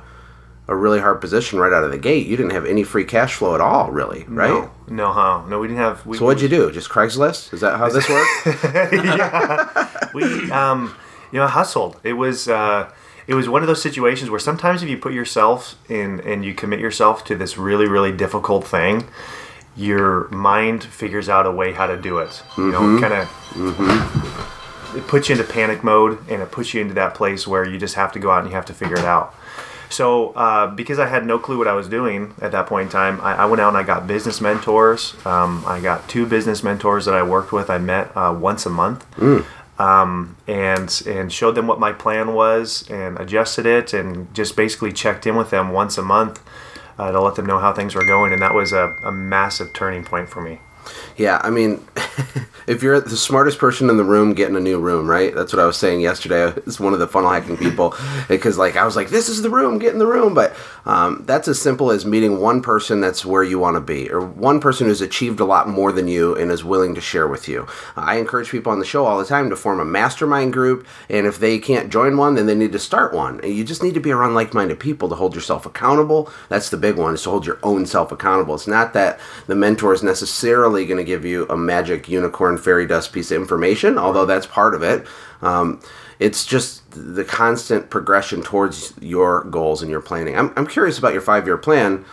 a 0.67 0.75
really 0.75 0.99
hard 0.99 1.19
position 1.19 1.59
right 1.59 1.73
out 1.73 1.83
of 1.83 1.91
the 1.91 1.97
gate. 1.97 2.25
You 2.25 2.37
didn't 2.37 2.53
have 2.53 2.65
any 2.65 2.83
free 2.83 3.03
cash 3.03 3.35
flow 3.35 3.53
at 3.53 3.61
all, 3.61 3.91
really, 3.91 4.23
right? 4.27 4.49
No, 4.49 4.71
no, 4.87 5.11
huh? 5.11 5.43
No, 5.47 5.59
we 5.59 5.67
didn't 5.67 5.81
have. 5.81 6.05
We, 6.05 6.17
So 6.17 6.25
what'd 6.25 6.41
you 6.41 6.49
do? 6.49 6.71
Just 6.71 6.89
Craigslist? 6.89 7.53
Is 7.53 7.61
that 7.61 7.77
how 7.77 7.89
this 7.89 8.07
worked? 8.09 8.29
we 10.13 10.51
um, 10.51 10.95
you 11.33 11.39
know 11.39 11.47
hustled 11.47 11.99
it 12.03 12.13
was 12.13 12.47
uh, 12.47 12.89
it 13.27 13.33
was 13.33 13.49
one 13.49 13.61
of 13.61 13.67
those 13.67 13.81
situations 13.81 14.29
where 14.29 14.39
sometimes 14.39 14.83
if 14.83 14.89
you 14.89 14.97
put 14.97 15.11
yourself 15.13 15.75
in 15.89 16.21
and 16.21 16.45
you 16.45 16.53
commit 16.53 16.79
yourself 16.79 17.25
to 17.25 17.35
this 17.35 17.57
really 17.57 17.87
really 17.87 18.11
difficult 18.11 18.65
thing 18.65 19.05
your 19.75 20.29
mind 20.29 20.83
figures 20.83 21.27
out 21.27 21.47
a 21.47 21.51
way 21.51 21.73
how 21.73 21.87
to 21.87 21.99
do 21.99 22.19
it 22.19 22.43
you 22.57 22.71
know 22.71 22.99
kind 23.01 23.13
of 23.13 24.95
it 24.95 25.07
puts 25.07 25.27
you 25.27 25.33
into 25.33 25.43
panic 25.43 25.83
mode 25.83 26.19
and 26.29 26.43
it 26.43 26.51
puts 26.51 26.73
you 26.75 26.81
into 26.81 26.93
that 26.93 27.15
place 27.15 27.47
where 27.47 27.67
you 27.67 27.79
just 27.79 27.95
have 27.95 28.11
to 28.11 28.19
go 28.19 28.29
out 28.29 28.41
and 28.41 28.49
you 28.49 28.55
have 28.55 28.65
to 28.65 28.73
figure 28.73 28.95
it 28.97 29.05
out 29.05 29.33
so 29.93 30.31
uh, 30.31 30.67
because 30.67 30.97
I 30.97 31.05
had 31.07 31.25
no 31.25 31.37
clue 31.37 31.57
what 31.57 31.67
I 31.67 31.73
was 31.73 31.87
doing 31.87 32.33
at 32.41 32.51
that 32.51 32.65
point 32.65 32.87
in 32.87 32.91
time, 32.91 33.21
I, 33.21 33.35
I 33.35 33.45
went 33.45 33.61
out 33.61 33.69
and 33.69 33.77
I 33.77 33.83
got 33.83 34.07
business 34.07 34.41
mentors. 34.41 35.13
Um, 35.25 35.63
I 35.67 35.79
got 35.79 36.09
two 36.09 36.25
business 36.25 36.63
mentors 36.63 37.05
that 37.05 37.13
I 37.13 37.21
worked 37.21 37.51
with. 37.51 37.69
I 37.69 37.77
met 37.77 38.11
uh, 38.17 38.35
once 38.37 38.65
a 38.65 38.69
month, 38.71 39.05
um, 39.79 40.35
and 40.47 41.03
and 41.07 41.31
showed 41.31 41.53
them 41.55 41.67
what 41.67 41.79
my 41.79 41.91
plan 41.91 42.33
was 42.33 42.89
and 42.89 43.19
adjusted 43.19 43.65
it 43.67 43.93
and 43.93 44.33
just 44.33 44.55
basically 44.55 44.91
checked 44.91 45.27
in 45.27 45.35
with 45.35 45.51
them 45.51 45.71
once 45.71 45.97
a 45.97 46.03
month 46.03 46.41
uh, 46.97 47.11
to 47.11 47.21
let 47.21 47.35
them 47.35 47.45
know 47.45 47.59
how 47.59 47.71
things 47.71 47.93
were 47.93 48.05
going. 48.05 48.33
And 48.33 48.41
that 48.41 48.53
was 48.55 48.71
a, 48.73 48.95
a 49.03 49.11
massive 49.11 49.73
turning 49.73 50.03
point 50.03 50.27
for 50.27 50.41
me. 50.41 50.59
Yeah, 51.17 51.39
I 51.43 51.49
mean, 51.49 51.85
if 52.67 52.81
you're 52.81 52.99
the 52.99 53.17
smartest 53.17 53.59
person 53.59 53.89
in 53.89 53.97
the 53.97 54.03
room, 54.03 54.33
get 54.33 54.49
in 54.49 54.55
a 54.55 54.59
new 54.59 54.79
room, 54.79 55.09
right? 55.09 55.33
That's 55.33 55.53
what 55.53 55.61
I 55.61 55.65
was 55.65 55.77
saying 55.77 56.01
yesterday. 56.01 56.53
It's 56.63 56.79
one 56.79 56.93
of 56.93 56.99
the 56.99 57.07
funnel 57.07 57.29
hacking 57.29 57.57
people 57.57 57.93
because, 58.27 58.57
like, 58.57 58.75
I 58.75 58.85
was 58.85 58.95
like, 58.95 59.09
"This 59.09 59.29
is 59.29 59.41
the 59.41 59.49
room, 59.49 59.79
get 59.79 59.93
in 59.93 59.99
the 59.99 60.07
room." 60.07 60.33
But 60.33 60.55
um, 60.85 61.23
that's 61.25 61.47
as 61.47 61.61
simple 61.61 61.91
as 61.91 62.05
meeting 62.05 62.39
one 62.39 62.61
person 62.61 63.01
that's 63.01 63.25
where 63.25 63.43
you 63.43 63.59
want 63.59 63.75
to 63.75 63.81
be, 63.81 64.09
or 64.09 64.21
one 64.21 64.59
person 64.59 64.87
who's 64.87 65.01
achieved 65.01 65.39
a 65.39 65.45
lot 65.45 65.67
more 65.67 65.91
than 65.91 66.07
you 66.07 66.35
and 66.35 66.51
is 66.51 66.63
willing 66.63 66.95
to 66.95 67.01
share 67.01 67.27
with 67.27 67.47
you. 67.47 67.67
I 67.95 68.17
encourage 68.17 68.49
people 68.49 68.71
on 68.71 68.79
the 68.79 68.85
show 68.85 69.05
all 69.05 69.19
the 69.19 69.25
time 69.25 69.49
to 69.49 69.55
form 69.55 69.79
a 69.79 69.85
mastermind 69.85 70.53
group, 70.53 70.87
and 71.09 71.27
if 71.27 71.37
they 71.37 71.59
can't 71.59 71.91
join 71.91 72.17
one, 72.17 72.35
then 72.35 72.45
they 72.45 72.55
need 72.55 72.71
to 72.71 72.79
start 72.79 73.13
one. 73.13 73.39
And 73.41 73.53
you 73.53 73.63
just 73.63 73.83
need 73.83 73.93
to 73.93 73.99
be 73.99 74.11
around 74.11 74.35
like-minded 74.35 74.79
people 74.79 75.09
to 75.09 75.15
hold 75.15 75.35
yourself 75.35 75.65
accountable. 75.65 76.31
That's 76.49 76.69
the 76.69 76.77
big 76.77 76.97
one: 76.97 77.13
is 77.13 77.23
to 77.23 77.29
hold 77.29 77.45
your 77.45 77.59
own 77.61 77.85
self 77.85 78.11
accountable. 78.11 78.55
It's 78.55 78.67
not 78.67 78.93
that 78.93 79.19
the 79.47 79.55
mentor 79.55 79.93
is 79.93 80.03
necessarily 80.73 80.85
going 80.85 81.05
to 81.05 81.09
give 81.09 81.25
you 81.25 81.45
a 81.49 81.57
magic 81.57 82.09
unicorn 82.09 82.57
fairy 82.57 82.85
dust 82.85 83.13
piece 83.13 83.31
of 83.31 83.41
information, 83.41 83.97
although 83.97 84.25
that's 84.25 84.45
part 84.47 84.73
of 84.73 84.83
it. 84.83 85.05
Um, 85.41 85.79
it's 86.19 86.45
just 86.45 86.83
the 86.91 87.23
constant 87.23 87.89
progression 87.89 88.41
towards 88.41 88.93
your 89.01 89.43
goals 89.45 89.81
and 89.81 89.91
your 89.91 90.01
planning. 90.01 90.37
I'm, 90.37 90.53
I'm 90.55 90.67
curious 90.67 90.97
about 90.97 91.13
your 91.13 91.21
five 91.21 91.45
year 91.45 91.57
plan. 91.57 92.05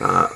Uh, 0.00 0.28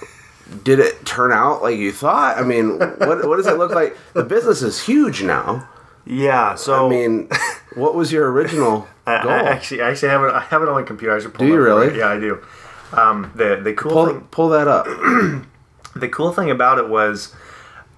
did 0.65 0.79
it 0.79 1.05
turn 1.05 1.31
out 1.33 1.63
like 1.63 1.77
you 1.77 1.93
thought? 1.93 2.39
I 2.39 2.43
mean, 2.43 2.79
what, 2.79 3.27
what 3.29 3.37
does 3.37 3.47
it 3.47 3.59
look 3.59 3.73
like? 3.73 3.97
The 4.15 4.25
business 4.25 4.63
is 4.63 4.81
huge 4.87 5.23
now. 5.23 5.69
Yeah. 6.07 6.55
So 6.55 6.87
I 6.87 6.89
mean, 6.89 7.29
what 7.75 7.95
was 7.95 8.13
your 8.13 8.31
original 8.31 8.89
I, 9.07 9.23
goal? 9.23 9.33
I 9.33 9.41
actually, 9.41 9.83
I 9.83 9.91
actually 9.91 10.09
have 10.09 10.23
it. 10.23 10.33
I 10.33 10.41
have 10.41 10.63
it 10.63 10.69
on 10.69 10.75
my 10.75 10.83
computer. 10.83 11.15
I 11.15 11.21
should 11.21 11.35
pull 11.35 11.47
Do 11.47 11.53
you 11.53 11.59
it 11.59 11.65
really? 11.65 11.99
Yeah, 11.99 12.09
I 12.09 12.19
do. 12.19 12.43
Um, 12.93 13.31
the 13.35 13.61
the 13.63 13.75
cool 13.75 13.93
pull, 13.93 14.07
thing 14.07 14.21
pull 14.31 14.49
that 14.51 14.69
up. 14.69 14.87
the 15.95 16.09
cool 16.09 16.33
thing 16.33 16.51
about 16.51 16.79
it 16.79 16.89
was 16.89 17.35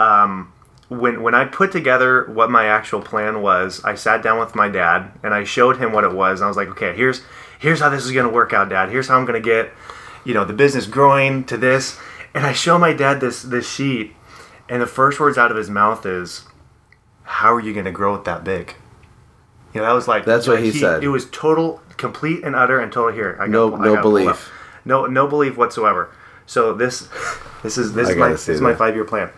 um, 0.01 0.53
when 0.89 1.23
when 1.23 1.35
I 1.35 1.45
put 1.45 1.71
together 1.71 2.25
what 2.25 2.51
my 2.51 2.67
actual 2.67 3.01
plan 3.01 3.43
was, 3.43 3.83
I 3.85 3.95
sat 3.95 4.23
down 4.23 4.41
with 4.41 4.55
my 4.57 4.69
dad 4.69 5.13
and 5.23 5.33
I 5.33 5.45
showed 5.45 5.77
him 5.77 5.93
what 5.93 6.03
it 6.03 6.13
was. 6.13 6.41
And 6.41 6.47
I 6.47 6.49
was 6.49 6.57
like, 6.57 6.69
okay, 6.69 6.95
here's 6.97 7.23
here's 7.59 7.81
how 7.81 7.91
this 7.91 8.05
is 8.05 8.11
going 8.11 8.27
to 8.27 8.33
work 8.33 8.53
out, 8.53 8.69
Dad. 8.71 8.89
Here's 8.89 9.07
how 9.07 9.17
I'm 9.17 9.25
going 9.25 9.41
to 9.41 9.47
get 9.47 9.71
you 10.25 10.35
know 10.35 10.45
the 10.45 10.53
business 10.53 10.87
growing 10.87 11.45
to 11.45 11.57
this. 11.57 11.99
And 12.35 12.45
I 12.47 12.53
show 12.53 12.79
my 12.79 12.93
dad 12.93 13.21
this 13.21 13.43
this 13.43 13.69
sheet, 13.71 14.15
and 14.69 14.83
the 14.83 14.87
first 14.87 15.21
words 15.21 15.39
out 15.39 15.51
of 15.51 15.57
his 15.57 15.71
mouth 15.71 16.05
is, 16.07 16.45
"How 17.23 17.55
are 17.55 17.61
you 17.61 17.73
going 17.73 17.87
to 17.87 17.93
grow 17.93 18.15
it 18.15 18.25
that 18.25 18.43
big?" 18.43 18.75
You 19.73 19.81
know, 19.81 19.87
that 19.87 19.93
was 19.93 20.09
like 20.09 20.25
That's 20.25 20.49
what 20.49 20.63
he 20.63 20.73
said. 20.73 21.05
It 21.05 21.09
was 21.09 21.31
total, 21.31 21.81
complete, 21.97 22.43
and 22.43 22.57
utter, 22.57 22.81
and 22.81 22.91
total. 22.93 23.13
Here, 23.15 23.37
I 23.39 23.47
got, 23.47 23.51
No- 23.51 23.77
I 23.77 23.85
no 23.85 24.03
belief. 24.03 24.51
No, 24.85 25.07
no 25.07 25.27
belief 25.29 25.57
whatsoever. 25.57 26.11
So 26.47 26.73
this, 26.73 27.09
this 27.63 27.79
is 27.79 27.93
this 27.93 28.09
I 28.09 28.13
is 28.13 28.17
my 28.17 28.29
this 28.31 28.49
is 28.49 28.61
my 28.61 28.75
five 28.75 28.95
year 28.95 29.05
plan. 29.05 29.31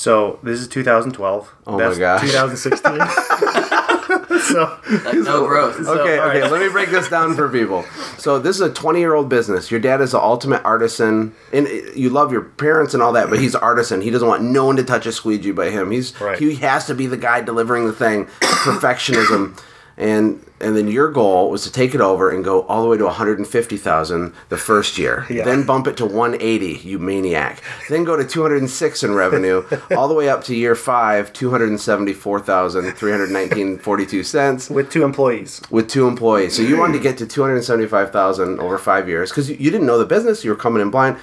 So 0.00 0.38
this 0.42 0.60
is 0.60 0.68
2012. 0.68 1.54
Oh 1.66 1.72
my 1.72 1.98
gosh. 1.98 2.22
2016. 2.22 2.90
so 4.40 4.78
no 5.12 5.46
growth. 5.46 5.78
Okay, 5.78 5.90
all 5.90 6.28
okay. 6.30 6.40
right. 6.40 6.50
Let 6.50 6.62
me 6.62 6.70
break 6.70 6.88
this 6.88 7.10
down 7.10 7.34
for 7.34 7.50
people. 7.50 7.84
So 8.16 8.38
this 8.38 8.56
is 8.56 8.62
a 8.62 8.70
20-year-old 8.70 9.28
business. 9.28 9.70
Your 9.70 9.78
dad 9.78 10.00
is 10.00 10.12
the 10.12 10.18
ultimate 10.18 10.64
artisan, 10.64 11.34
and 11.52 11.68
you 11.94 12.08
love 12.08 12.32
your 12.32 12.40
parents 12.40 12.94
and 12.94 13.02
all 13.02 13.12
that, 13.12 13.28
but 13.28 13.40
he's 13.40 13.54
artisan. 13.54 14.00
He 14.00 14.08
doesn't 14.08 14.26
want 14.26 14.42
no 14.42 14.64
one 14.64 14.76
to 14.76 14.84
touch 14.84 15.04
a 15.04 15.12
squeegee 15.12 15.52
but 15.52 15.70
him. 15.70 15.90
He's 15.90 16.18
Right. 16.18 16.38
he 16.38 16.54
has 16.56 16.86
to 16.86 16.94
be 16.94 17.06
the 17.06 17.18
guy 17.18 17.42
delivering 17.42 17.84
the 17.84 17.92
thing. 17.92 18.24
Perfectionism, 18.40 19.60
and 20.00 20.44
and 20.62 20.76
then 20.76 20.88
your 20.88 21.10
goal 21.10 21.48
was 21.50 21.62
to 21.62 21.72
take 21.72 21.94
it 21.94 22.02
over 22.02 22.28
and 22.30 22.44
go 22.44 22.62
all 22.62 22.82
the 22.82 22.88
way 22.88 22.98
to 22.98 23.04
150,000 23.04 24.32
the 24.50 24.56
first 24.58 24.98
year. 24.98 25.24
Yeah. 25.30 25.42
Then 25.44 25.64
bump 25.64 25.86
it 25.86 25.96
to 25.98 26.04
180, 26.04 26.86
you 26.86 26.98
maniac. 26.98 27.62
Then 27.88 28.04
go 28.04 28.14
to 28.14 28.26
206 28.26 29.02
in 29.02 29.14
revenue, 29.14 29.64
all 29.96 30.06
the 30.06 30.12
way 30.14 30.28
up 30.28 30.44
to 30.44 30.54
year 30.54 30.74
five, 30.74 31.32
274,319.42 31.32 34.24
cents 34.24 34.70
with 34.70 34.90
two 34.90 35.04
employees. 35.04 35.60
with 35.70 35.88
two 35.88 36.06
employees. 36.08 36.56
So 36.56 36.62
you 36.62 36.78
wanted 36.78 36.94
to 36.94 37.00
get 37.02 37.18
to 37.18 37.26
two 37.26 37.42
hundred 37.42 37.62
seventy-five 37.62 38.10
thousand 38.12 38.60
over 38.60 38.78
five 38.78 39.08
years 39.08 39.30
because 39.30 39.50
you, 39.50 39.70
didn't 39.70 39.86
know 39.86 39.98
the 39.98 40.06
business. 40.06 40.44
You 40.44 40.50
were 40.50 40.56
coming 40.56 40.82
in 40.82 40.90
blind, 40.90 41.16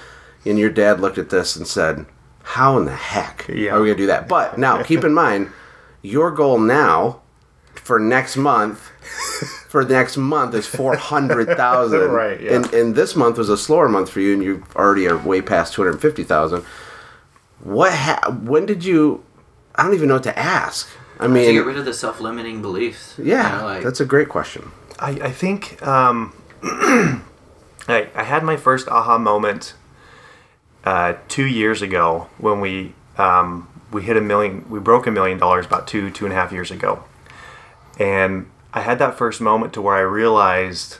and 0.44 0.58
your 0.58 0.70
dad 0.70 1.00
looked 1.00 1.18
at 1.18 1.30
this 1.30 1.56
and 1.56 1.66
said, 1.66 2.06
"How 2.42 2.76
in 2.78 2.84
the 2.86 2.94
heck 2.94 3.46
Yeah. 3.48 3.74
are 3.74 3.80
we 3.80 3.88
gonna 3.88 3.98
do 3.98 4.06
that?" 4.06 4.28
But 4.28 4.58
now, 4.58 4.82
keep 4.82 5.04
in 5.04 5.12
mind, 5.14 5.50
your 6.02 6.30
goal 6.30 6.58
now 6.58 7.20
for 7.78 7.98
next 7.98 8.36
month. 8.36 8.90
For 9.68 9.84
next 9.84 10.16
month 10.16 10.54
is 10.54 10.66
four 10.66 10.96
hundred 10.96 11.46
thousand, 11.56 12.00
Right, 12.10 12.40
yeah. 12.40 12.54
And 12.56 12.72
and 12.74 12.94
this 12.94 13.14
month 13.16 13.38
was 13.38 13.48
a 13.48 13.56
slower 13.56 13.88
month 13.88 14.10
for 14.10 14.20
you, 14.20 14.32
and 14.34 14.42
you 14.42 14.64
already 14.76 15.06
are 15.08 15.16
way 15.16 15.40
past 15.42 15.74
two 15.74 15.82
hundred 15.82 16.00
fifty 16.00 16.24
thousand. 16.24 16.64
What? 17.62 17.92
Ha- 17.92 18.30
when 18.42 18.66
did 18.66 18.84
you? 18.84 19.24
I 19.74 19.82
don't 19.84 19.94
even 19.94 20.08
know 20.08 20.14
what 20.14 20.22
to 20.24 20.38
ask. 20.38 20.88
I 21.20 21.26
mean, 21.26 21.46
to 21.46 21.52
get 21.52 21.66
rid 21.66 21.76
of 21.76 21.84
the 21.84 21.94
self-limiting 21.94 22.62
beliefs. 22.62 23.14
yeah, 23.22 23.52
You 23.54 23.58
know, 23.58 23.64
like, 23.66 23.82
that's 23.82 24.00
a 24.00 24.04
great 24.04 24.28
question. 24.28 24.70
I, 25.00 25.10
I 25.10 25.30
think 25.32 25.84
um, 25.86 26.32
I, 27.88 28.08
I 28.14 28.22
had 28.24 28.44
my 28.44 28.56
first 28.56 28.88
aha 28.88 29.18
moment 29.18 29.74
uh, 30.84 31.14
two 31.28 31.46
years 31.46 31.82
ago 31.82 32.28
when 32.38 32.60
we 32.60 32.94
um, 33.16 33.68
we 33.92 34.02
hit 34.02 34.16
a 34.16 34.20
million. 34.20 34.68
We 34.70 34.78
broke 34.80 35.06
a 35.06 35.10
million 35.10 35.38
dollars 35.38 35.66
about 35.66 35.86
two 35.86 36.10
two 36.10 36.24
and 36.24 36.32
a 36.32 36.36
half 36.36 36.52
years 36.52 36.70
ago, 36.70 37.04
and 37.98 38.50
I 38.72 38.80
had 38.80 38.98
that 38.98 39.16
first 39.16 39.40
moment 39.40 39.72
to 39.74 39.82
where 39.82 39.96
I 39.96 40.00
realized 40.00 40.98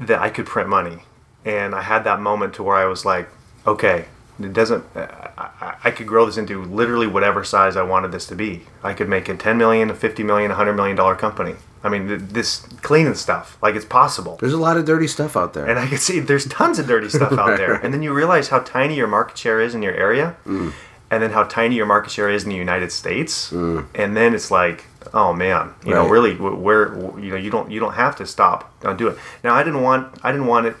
that 0.00 0.20
I 0.20 0.30
could 0.30 0.46
print 0.46 0.68
money, 0.68 1.02
and 1.44 1.74
I 1.74 1.82
had 1.82 2.04
that 2.04 2.20
moment 2.20 2.54
to 2.54 2.62
where 2.62 2.76
I 2.76 2.86
was 2.86 3.04
like, 3.04 3.28
okay, 3.66 4.06
it 4.40 4.52
doesn't. 4.52 4.84
I, 4.94 5.76
I- 5.84 5.90
could 5.90 6.06
grow 6.06 6.26
this 6.26 6.36
into 6.36 6.62
literally 6.62 7.08
whatever 7.08 7.42
size 7.42 7.76
I 7.76 7.82
wanted 7.82 8.12
this 8.12 8.26
to 8.26 8.36
be. 8.36 8.62
I 8.84 8.92
could 8.92 9.08
make 9.08 9.28
a 9.28 9.36
10 9.36 9.58
million, 9.58 9.90
a 9.90 9.94
50 9.94 10.22
million, 10.22 10.50
a 10.50 10.54
100 10.54 10.74
million 10.74 10.96
dollar 10.96 11.16
company. 11.16 11.56
I 11.82 11.88
mean, 11.88 12.28
this 12.28 12.60
cleaning 12.82 13.14
stuff, 13.14 13.56
like 13.62 13.74
it's 13.74 13.84
possible. 13.84 14.36
There's 14.40 14.52
a 14.52 14.58
lot 14.58 14.76
of 14.76 14.84
dirty 14.84 15.06
stuff 15.06 15.36
out 15.36 15.54
there. 15.54 15.66
And 15.66 15.78
I 15.78 15.86
can 15.86 15.98
see 15.98 16.20
there's 16.20 16.46
tons 16.46 16.78
of 16.78 16.86
dirty 16.86 17.08
stuff 17.08 17.32
out 17.32 17.56
there. 17.58 17.74
And 17.74 17.92
then 17.92 18.02
you 18.02 18.12
realize 18.12 18.48
how 18.48 18.60
tiny 18.60 18.94
your 18.94 19.06
market 19.06 19.38
share 19.38 19.60
is 19.60 19.74
in 19.74 19.82
your 19.82 19.94
area, 19.94 20.36
mm. 20.46 20.72
and 21.10 21.22
then 21.22 21.30
how 21.30 21.44
tiny 21.44 21.76
your 21.76 21.86
market 21.86 22.10
share 22.10 22.28
is 22.30 22.44
in 22.44 22.50
the 22.50 22.56
United 22.56 22.92
States. 22.92 23.50
Mm. 23.50 23.86
And 23.94 24.16
then 24.16 24.34
it's 24.34 24.50
like, 24.50 24.84
oh 25.14 25.32
man, 25.32 25.74
you 25.84 25.92
know, 25.92 26.08
really, 26.08 26.34
where 26.34 26.94
you 27.18 27.30
know, 27.30 27.36
you 27.36 27.50
don't 27.50 27.70
you 27.70 27.80
don't 27.80 27.94
have 27.94 28.16
to 28.16 28.26
stop. 28.26 28.78
Don't 28.80 28.96
do 28.96 29.08
it. 29.08 29.18
Now, 29.42 29.54
I 29.54 29.62
didn't 29.62 29.82
want 29.82 30.18
I 30.22 30.32
didn't 30.32 30.46
want 30.46 30.66
it. 30.66 30.76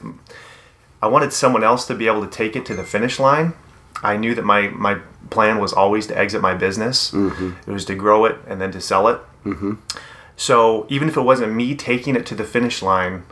I 1.00 1.06
wanted 1.08 1.32
someone 1.32 1.62
else 1.62 1.86
to 1.86 1.94
be 1.94 2.06
able 2.06 2.24
to 2.24 2.30
take 2.30 2.56
it 2.56 2.66
to 2.66 2.74
the 2.74 2.84
finish 2.84 3.18
line. 3.18 3.54
I 4.02 4.16
knew 4.16 4.34
that 4.34 4.44
my 4.44 4.68
my 4.68 5.00
plan 5.30 5.58
was 5.58 5.72
always 5.72 6.06
to 6.08 6.18
exit 6.18 6.40
my 6.40 6.54
business. 6.54 7.10
Mm-hmm. 7.10 7.70
It 7.70 7.72
was 7.72 7.84
to 7.86 7.94
grow 7.94 8.24
it 8.24 8.36
and 8.46 8.60
then 8.60 8.72
to 8.72 8.80
sell 8.80 9.08
it. 9.08 9.20
Mm-hmm. 9.44 9.74
So 10.36 10.86
even 10.88 11.08
if 11.08 11.16
it 11.16 11.22
wasn't 11.22 11.52
me 11.52 11.74
taking 11.74 12.14
it 12.14 12.24
to 12.26 12.34
the 12.34 12.44
finish 12.44 12.80
line 12.82 13.24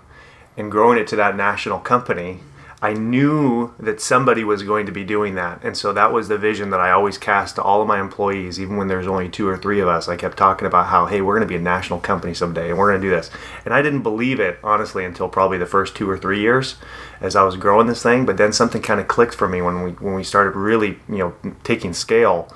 and 0.57 0.71
growing 0.71 0.99
it 0.99 1.07
to 1.09 1.17
that 1.17 1.37
national 1.37 1.79
company, 1.79 2.41
I 2.83 2.93
knew 2.93 3.75
that 3.79 4.03
somebody 4.03 4.45
was 4.45 4.63
going 4.63 4.85
to 4.85 4.93
be 4.93 5.03
doing 5.03 5.35
that. 5.37 5.65
And 5.65 5.75
so 5.77 5.95
that 5.95 6.13
was 6.13 6.29
the 6.29 6.37
vision 6.37 6.69
that 6.71 6.81
I 6.81 6.91
always 6.91 7.17
cast 7.17 7.57
to 7.57 7.63
all 7.63 7.81
of 7.81 7.89
my 7.89 7.99
employees, 7.99 8.61
even 8.61 8.77
when 8.77 8.89
there's 8.89 9.07
only 9.07 9.31
two 9.31 9.49
or 9.49 9.57
three 9.57 9.81
of 9.81 9.89
us. 9.89 10.09
I 10.09 10.17
kept 10.17 10.37
talking 10.37 10.67
about 10.67 10.87
how, 10.87 11.07
hey, 11.07 11.23
we're 11.23 11.35
going 11.35 11.49
to 11.49 11.53
be 11.53 11.59
a 11.59 11.63
national 11.63 12.01
company 12.01 12.35
someday 12.35 12.69
and 12.69 12.79
we're 12.79 12.91
going 12.91 13.01
to 13.01 13.07
do 13.07 13.15
this. 13.15 13.31
And 13.65 13.73
I 13.73 13.81
didn't 13.81 14.03
believe 14.03 14.41
it, 14.41 14.59
honestly, 14.63 15.07
until 15.07 15.29
probably 15.29 15.57
the 15.57 15.65
first 15.65 15.97
two 15.97 16.09
or 16.09 16.19
three 16.19 16.41
years 16.41 16.77
as 17.21 17.35
I 17.35 17.45
was 17.45 17.57
growing 17.57 17.87
this 17.87 18.03
thing. 18.03 18.27
But 18.27 18.37
then 18.37 18.53
something 18.53 18.83
kind 18.83 19.01
of 19.01 19.09
clicked 19.09 19.35
for 19.35 19.49
me 19.49 19.63
when 19.63 19.83
we, 19.83 19.93
when 19.93 20.15
we 20.15 20.23
started 20.23 20.55
really, 20.55 20.99
you 21.09 21.19
know, 21.19 21.35
taking 21.65 21.95
scale 21.95 22.55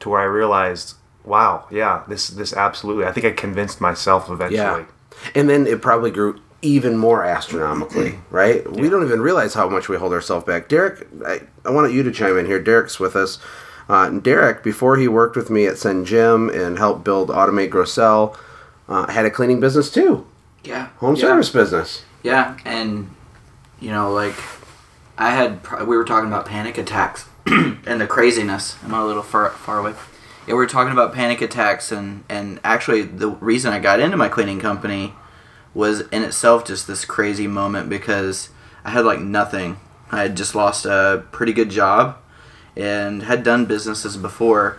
to 0.00 0.10
where 0.10 0.20
I 0.20 0.24
realized, 0.24 0.94
wow, 1.24 1.66
yeah, 1.70 2.04
this, 2.06 2.28
this 2.28 2.52
absolutely, 2.52 3.06
I 3.06 3.12
think 3.12 3.24
I 3.24 3.30
convinced 3.30 3.80
myself 3.80 4.28
eventually. 4.28 4.58
Yeah. 4.58 4.86
And 5.34 5.48
then 5.48 5.66
it 5.66 5.80
probably 5.80 6.10
grew 6.10 6.40
even 6.64 6.96
more 6.96 7.24
astronomically, 7.24 8.18
right? 8.30 8.68
We 8.70 8.88
don't 8.88 9.04
even 9.04 9.20
realize 9.20 9.54
how 9.54 9.68
much 9.68 9.88
we 9.88 9.96
hold 9.96 10.12
ourselves 10.12 10.44
back. 10.46 10.68
Derreck, 10.68 11.06
I, 11.26 11.42
I 11.68 11.70
want 11.70 11.92
you 11.92 12.02
to 12.02 12.10
chime 12.10 12.38
in 12.38 12.46
here. 12.46 12.62
Derreck's 12.62 12.98
with 12.98 13.14
us. 13.14 13.38
Uh, 13.88 14.08
Derreck, 14.08 14.62
before 14.62 14.96
he 14.96 15.06
worked 15.06 15.36
with 15.36 15.50
me 15.50 15.66
at 15.66 15.74
SendJim 15.74 16.52
and 16.54 16.78
helped 16.78 17.04
build 17.04 17.28
Automate 17.28 17.68
Grossell, 17.70 18.36
uh, 18.88 19.06
had 19.12 19.26
a 19.26 19.30
cleaning 19.30 19.60
business 19.60 19.90
too, 19.90 20.26
Yeah. 20.64 20.86
home 20.96 21.16
yeah. 21.16 21.20
service 21.22 21.50
business. 21.50 22.02
Yeah, 22.22 22.56
and 22.64 23.10
you 23.80 23.90
know, 23.90 24.10
like 24.10 24.34
I 25.18 25.30
had, 25.30 25.60
we 25.86 25.96
were 25.96 26.04
talking 26.04 26.28
about 26.28 26.46
panic 26.46 26.78
attacks 26.78 27.26
and 27.46 28.00
the 28.00 28.06
craziness. 28.06 28.76
I'm 28.82 28.94
I 28.94 29.00
a 29.00 29.04
little 29.04 29.22
far 29.22 29.50
far 29.50 29.78
away? 29.80 29.92
Yeah, 30.46 30.54
we 30.54 30.54
were 30.54 30.66
talking 30.66 30.92
about 30.92 31.12
panic 31.12 31.42
attacks, 31.42 31.92
and 31.92 32.24
and 32.30 32.60
actually, 32.64 33.02
the 33.02 33.28
reason 33.28 33.72
I 33.74 33.78
got 33.80 34.00
into 34.00 34.16
my 34.16 34.28
cleaning 34.30 34.60
company 34.60 35.12
was 35.74 36.00
in 36.08 36.22
itself 36.22 36.64
just 36.64 36.86
this 36.86 37.04
crazy 37.04 37.46
moment 37.46 37.88
because 37.88 38.48
I 38.84 38.90
had 38.90 39.04
like 39.04 39.20
nothing. 39.20 39.78
I 40.12 40.22
had 40.22 40.36
just 40.36 40.54
lost 40.54 40.86
a 40.86 41.24
pretty 41.32 41.52
good 41.52 41.70
job 41.70 42.16
and 42.76 43.22
had 43.24 43.42
done 43.42 43.64
businesses 43.66 44.16
before, 44.16 44.78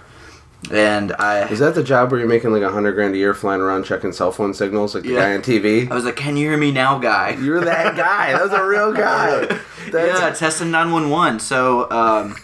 and 0.71 1.11
I 1.13 1.47
Is 1.49 1.59
that 1.59 1.75
the 1.75 1.83
job 1.83 2.11
where 2.11 2.19
you're 2.19 2.29
making 2.29 2.51
like 2.51 2.61
a 2.61 2.71
hundred 2.71 2.93
grand 2.93 3.13
a 3.13 3.17
year 3.17 3.33
flying 3.33 3.61
around 3.61 3.83
checking 3.83 4.11
cell 4.13 4.31
phone 4.31 4.53
signals 4.53 4.95
like 4.95 5.03
the 5.03 5.09
Yeah. 5.11 5.19
guy 5.19 5.33
on 5.35 5.41
TV? 5.41 5.89
I 5.91 5.93
was 5.95 6.05
like, 6.05 6.15
"Can 6.15 6.37
you 6.37 6.47
hear 6.49 6.57
me 6.57 6.71
now, 6.71 6.97
guy?" 6.97 7.37
You're 7.41 7.61
that 7.65 7.95
guy. 7.97 8.31
That 8.31 8.41
was 8.41 8.51
a 8.53 8.63
real 8.65 8.93
guy. 9.07 9.45
That's, 9.91 10.19
yeah, 10.19 10.29
testing 10.31 10.71
911. 10.71 11.39
So 11.41 11.89
um, 11.91 12.35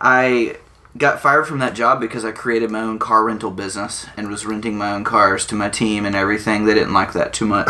I 0.00 0.56
got 0.96 1.20
fired 1.20 1.46
from 1.46 1.58
that 1.60 1.74
job 1.74 2.00
because 2.00 2.24
I 2.24 2.32
created 2.32 2.70
my 2.70 2.80
own 2.80 2.98
car 2.98 3.24
rental 3.24 3.50
business 3.50 4.06
and 4.16 4.28
was 4.28 4.44
renting 4.44 4.76
my 4.76 4.92
own 4.92 5.04
cars 5.04 5.46
to 5.46 5.54
my 5.54 5.68
team 5.68 6.04
and 6.04 6.14
everything. 6.14 6.64
They 6.64 6.74
didn't 6.74 6.92
like 6.92 7.12
that 7.14 7.32
too 7.32 7.46
much. 7.46 7.68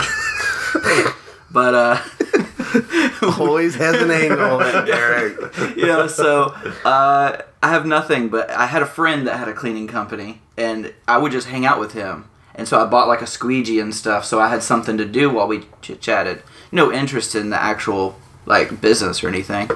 but 1.52 1.74
uh, 1.74 2.02
always 3.38 3.74
has 3.76 4.00
an 4.00 4.10
angle, 4.10 4.58
Derreck. 4.58 5.76
yeah, 5.76 6.06
so 6.06 6.54
uh, 6.84 7.42
I 7.62 7.68
have 7.68 7.86
nothing, 7.86 8.28
but 8.28 8.50
I 8.50 8.66
had 8.66 8.82
a 8.82 8.86
friend 8.86 9.26
that 9.26 9.36
had 9.36 9.48
a 9.48 9.54
cleaning 9.54 9.86
company, 9.86 10.40
and 10.56 10.92
I 11.06 11.18
would 11.18 11.32
just 11.32 11.48
hang 11.48 11.64
out 11.64 11.78
with 11.78 11.92
him. 11.92 12.28
And 12.54 12.68
so 12.68 12.82
I 12.82 12.86
bought 12.86 13.08
like 13.08 13.22
a 13.22 13.26
squeegee 13.26 13.80
and 13.80 13.94
stuff, 13.94 14.24
so 14.24 14.40
I 14.40 14.48
had 14.48 14.62
something 14.62 14.98
to 14.98 15.04
do 15.04 15.30
while 15.30 15.46
we 15.46 15.64
chit 15.80 16.00
chatted. 16.00 16.42
No 16.70 16.92
interest 16.92 17.34
in 17.34 17.50
the 17.50 17.60
actual 17.60 18.18
like 18.44 18.80
business 18.80 19.22
or 19.22 19.28
anything. 19.28 19.70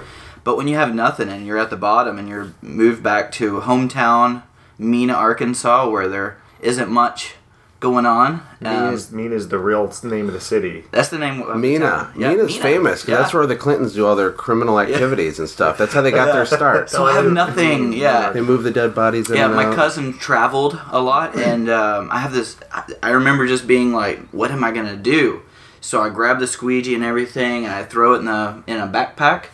But 0.47 0.57
when 0.57 0.69
you 0.69 0.77
have 0.77 0.95
nothing 0.95 1.29
and 1.29 1.45
you're 1.45 1.59
at 1.59 1.71
the 1.71 1.77
bottom 1.77 2.21
and 2.21 2.29
you're 2.29 2.53
moved 2.63 3.03
back 3.03 3.33
to 3.33 3.61
hometown, 3.63 4.45
Mena, 4.79 5.13
Arkansas, 5.15 5.89
where 5.91 6.07
there 6.07 6.37
isn't 6.61 6.89
much 6.89 7.35
going 7.81 8.07
on. 8.07 8.35
um, 8.35 8.43
Mina's, 8.61 9.11
Mina's 9.11 9.49
the 9.49 9.59
real 9.59 9.93
name 10.05 10.29
of 10.29 10.35
the 10.35 10.41
city. 10.41 10.85
that's 10.93 11.09
the 11.09 11.19
name. 11.19 11.43
Of 11.43 11.57
Mina. 11.59 11.87
town. 11.91 12.13
Yeah, 12.17 12.29
Mina's 12.31 12.53
Mena. 12.53 12.63
famous 12.63 13.01
'cause 13.03 13.09
Yeah. 13.09 13.17
that's 13.17 13.35
where 13.35 13.45
the 13.49 13.57
Clintons 13.57 13.93
do 13.95 14.07
all 14.07 14.15
their 14.15 14.31
criminal 14.31 14.79
activities 14.79 15.41
and 15.41 15.49
stuff. 15.49 15.77
That's 15.79 15.93
how 15.93 16.01
they 16.01 16.13
got 16.13 16.33
their 16.33 16.47
start. 16.59 16.91
So 16.91 17.05
I 17.07 17.15
have 17.15 17.33
nothing. 17.33 17.93
Yeah. 17.93 18.31
They 18.31 18.41
move 18.41 18.63
the 18.63 18.71
dead 18.71 18.95
bodies 18.95 19.29
in 19.29 19.35
Yeah, 19.37 19.47
and 19.47 19.57
my 19.57 19.67
out. 19.67 19.75
cousin 19.75 20.17
traveled 20.17 20.79
a 20.93 21.01
lot, 21.01 21.35
and 21.51 21.69
um, 21.69 22.09
I 22.13 22.21
have 22.21 22.33
this. 22.33 22.57
I, 22.73 22.85
I 23.03 23.11
remember 23.11 23.49
just 23.49 23.67
being 23.67 23.93
like, 23.93 24.21
"What 24.31 24.53
am 24.53 24.63
I 24.63 24.71
gonna 24.71 24.95
do?" 24.97 25.41
So 25.81 26.03
I 26.03 26.09
grab 26.09 26.39
the 26.39 26.47
squeegee 26.47 26.95
and 26.95 27.03
everything, 27.05 27.65
and 27.65 27.75
I 27.75 27.83
throw 27.83 28.15
it 28.15 28.21
in 28.21 28.25
the 28.27 28.63
in 28.69 28.77
a 28.79 28.87
backpack, 28.87 29.47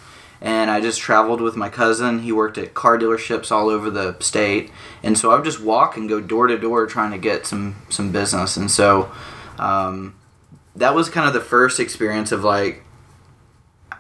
and 0.43 0.71
I 0.71 0.81
just 0.81 1.01
traveled 1.01 1.41
with 1.41 1.57
my 1.57 1.69
cousin. 1.69 2.19
He 2.19 2.33
worked 2.33 2.59
at 2.59 2.75
car 2.75 2.99
dealerships 2.99 3.53
all 3.53 3.71
over 3.71 3.89
the 3.89 4.19
state, 4.19 4.71
and 5.03 5.17
so 5.17 5.31
I 5.31 5.37
would 5.37 5.45
just 5.45 5.61
walk 5.61 5.97
and 5.97 6.09
go 6.09 6.21
door 6.21 6.49
to 6.49 6.59
door 6.59 6.87
trying 6.87 7.13
to 7.13 7.19
get 7.19 7.47
some 7.47 7.77
some 7.89 8.13
business, 8.13 8.57
and 8.57 8.71
so 8.71 9.11
um, 9.59 10.17
that 10.77 10.95
was 10.95 11.09
kind 11.09 11.29
of 11.29 11.33
the 11.33 11.41
first 11.41 11.79
experience 11.79 12.33
of 12.33 12.43
like 12.43 12.83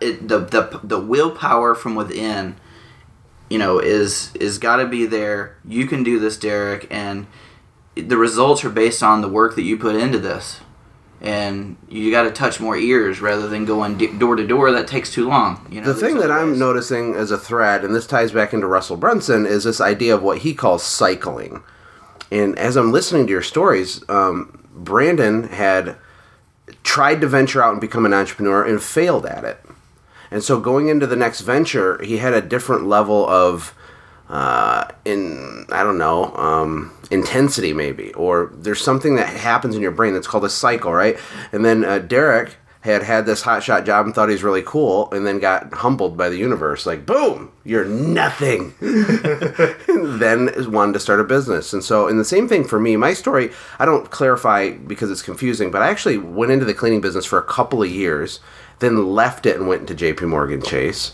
it, 0.01 0.29
the 0.29 0.41
the 0.41 0.81
the 0.83 1.01
willpower 1.01 1.75
from 1.75 1.95
within 1.95 2.57
you 3.49 3.59
know 3.59 3.79
is 3.79 4.35
is 4.35 4.59
got 4.59 4.77
to 4.77 4.87
be 4.87 5.07
there. 5.07 5.57
You 5.65 5.87
can 5.87 6.03
do 6.03 6.19
this 6.19 6.37
derek. 6.37 6.87
And 6.91 7.29
the 7.95 8.17
results 8.17 8.65
are 8.65 8.71
based 8.71 9.03
on 9.03 9.21
the 9.21 9.29
work 9.29 9.55
that 9.55 9.63
you 9.63 9.77
put 9.77 9.95
into 9.95 10.19
this 10.19 10.61
and 11.23 11.76
you 11.88 12.11
got 12.11 12.25
to 12.25 12.33
touch 12.33 12.61
more 12.61 12.76
ears 12.76 13.21
rather 13.21 13.49
than 13.49 13.64
going 13.64 13.97
door 14.19 14.35
to 14.35 14.47
door 14.47 14.73
that 14.73 14.88
takes 14.88 15.12
too 15.12 15.29
long 15.29 15.64
you 15.71 15.81
know 15.81 15.87
the 15.87 15.95
thing 15.99 16.17
that 16.17 16.31
other 16.31 16.41
I'm 16.41 16.59
noticing 16.59 17.14
as 17.14 17.31
a 17.31 17.38
thread, 17.38 17.85
and 17.85 17.95
this 17.95 18.07
ties 18.07 18.33
back 18.33 18.52
into 18.52 18.67
Russell 18.67 18.97
Brunson, 18.97 19.47
is 19.47 19.64
this 19.64 19.81
idea 19.81 20.14
of 20.14 20.23
what 20.23 20.38
he 20.38 20.55
calls 20.55 20.83
cycling. 20.83 21.62
And 22.31 22.59
as 22.59 22.76
I'm 22.76 22.93
listening 22.93 23.26
to 23.26 23.31
your 23.33 23.43
stories, 23.43 24.02
um, 24.09 24.67
Brandon 24.75 25.45
had 25.45 25.97
tried 26.83 27.21
to 27.21 27.26
venture 27.26 27.62
out 27.62 27.73
and 27.73 27.81
become 27.81 28.07
an 28.07 28.14
entrepreneur 28.14 28.64
and 28.64 28.83
failed 28.83 29.26
at 29.26 29.45
it. 29.45 29.61
And 30.31 30.43
so 30.43 30.59
going 30.59 30.88
into 30.88 31.07
the 31.07 31.17
next 31.17 31.43
venture, 31.43 32.02
he 32.02 32.19
had 32.19 32.33
a 32.33 32.41
different 32.41 32.87
level 32.87 33.29
of 33.29 33.75
uh, 34.29 34.87
in 35.05 35.67
I 35.71 35.83
don't 35.83 35.99
know 35.99 36.35
um, 36.37 36.93
intensity 37.11 37.73
maybe, 37.73 38.12
or 38.14 38.50
there's 38.55 38.81
something 38.81 39.17
that 39.17 39.29
happens 39.29 39.76
in 39.76 39.83
your 39.83 39.91
brain 39.91 40.14
that's 40.14 40.26
called 40.26 40.45
a 40.45 40.50
cycle, 40.50 40.93
right? 40.93 41.19
And 41.52 41.64
then 41.64 41.85
uh, 41.85 41.99
Derreck 41.99 42.52
had 42.83 43.05
had 43.05 43.26
this 43.26 43.43
hotshot 43.43 43.85
job 43.85 44.07
and 44.07 44.14
thought 44.14 44.29
he 44.29 44.35
was 44.35 44.43
really 44.43 44.62
cool, 44.62 45.11
and 45.12 45.25
then 45.26 45.38
got 45.38 45.73
humbled 45.73 46.17
by 46.17 46.29
the 46.29 46.37
universe, 46.37 46.85
like 46.87 47.07
boom, 47.07 47.52
you're 47.64 47.85
nothing. 47.85 48.75
then 48.81 50.50
wanted 50.73 50.93
to 50.95 51.00
start 51.00 51.21
a 51.21 51.25
business, 51.25 51.73
and 51.73 51.85
so 51.85 52.09
and 52.09 52.19
the 52.19 52.25
same 52.25 52.49
thing 52.49 52.64
for 52.64 52.81
me. 52.81 52.97
My 52.97 53.12
story 53.12 53.50
I 53.79 53.85
don't 53.85 54.11
clarify 54.11 54.71
because 54.71 55.11
it's 55.11 55.23
confusing, 55.23 55.71
but 55.71 55.83
I 55.83 55.91
actually 55.91 56.19
went 56.19 56.52
into 56.52 56.64
the 56.64 56.75
cleaning 56.75 57.00
business 57.00 57.26
for 57.26 57.38
a 57.38 57.45
couple 57.45 57.83
of 57.83 57.91
years, 57.91 58.41
then 58.79 59.12
left 59.12 59.47
it 59.47 59.57
and 59.57 59.69
went 59.69 59.83
into 59.83 59.95
J.P. 59.95 60.26
Morgan 60.26 60.62
Chase 60.62 61.12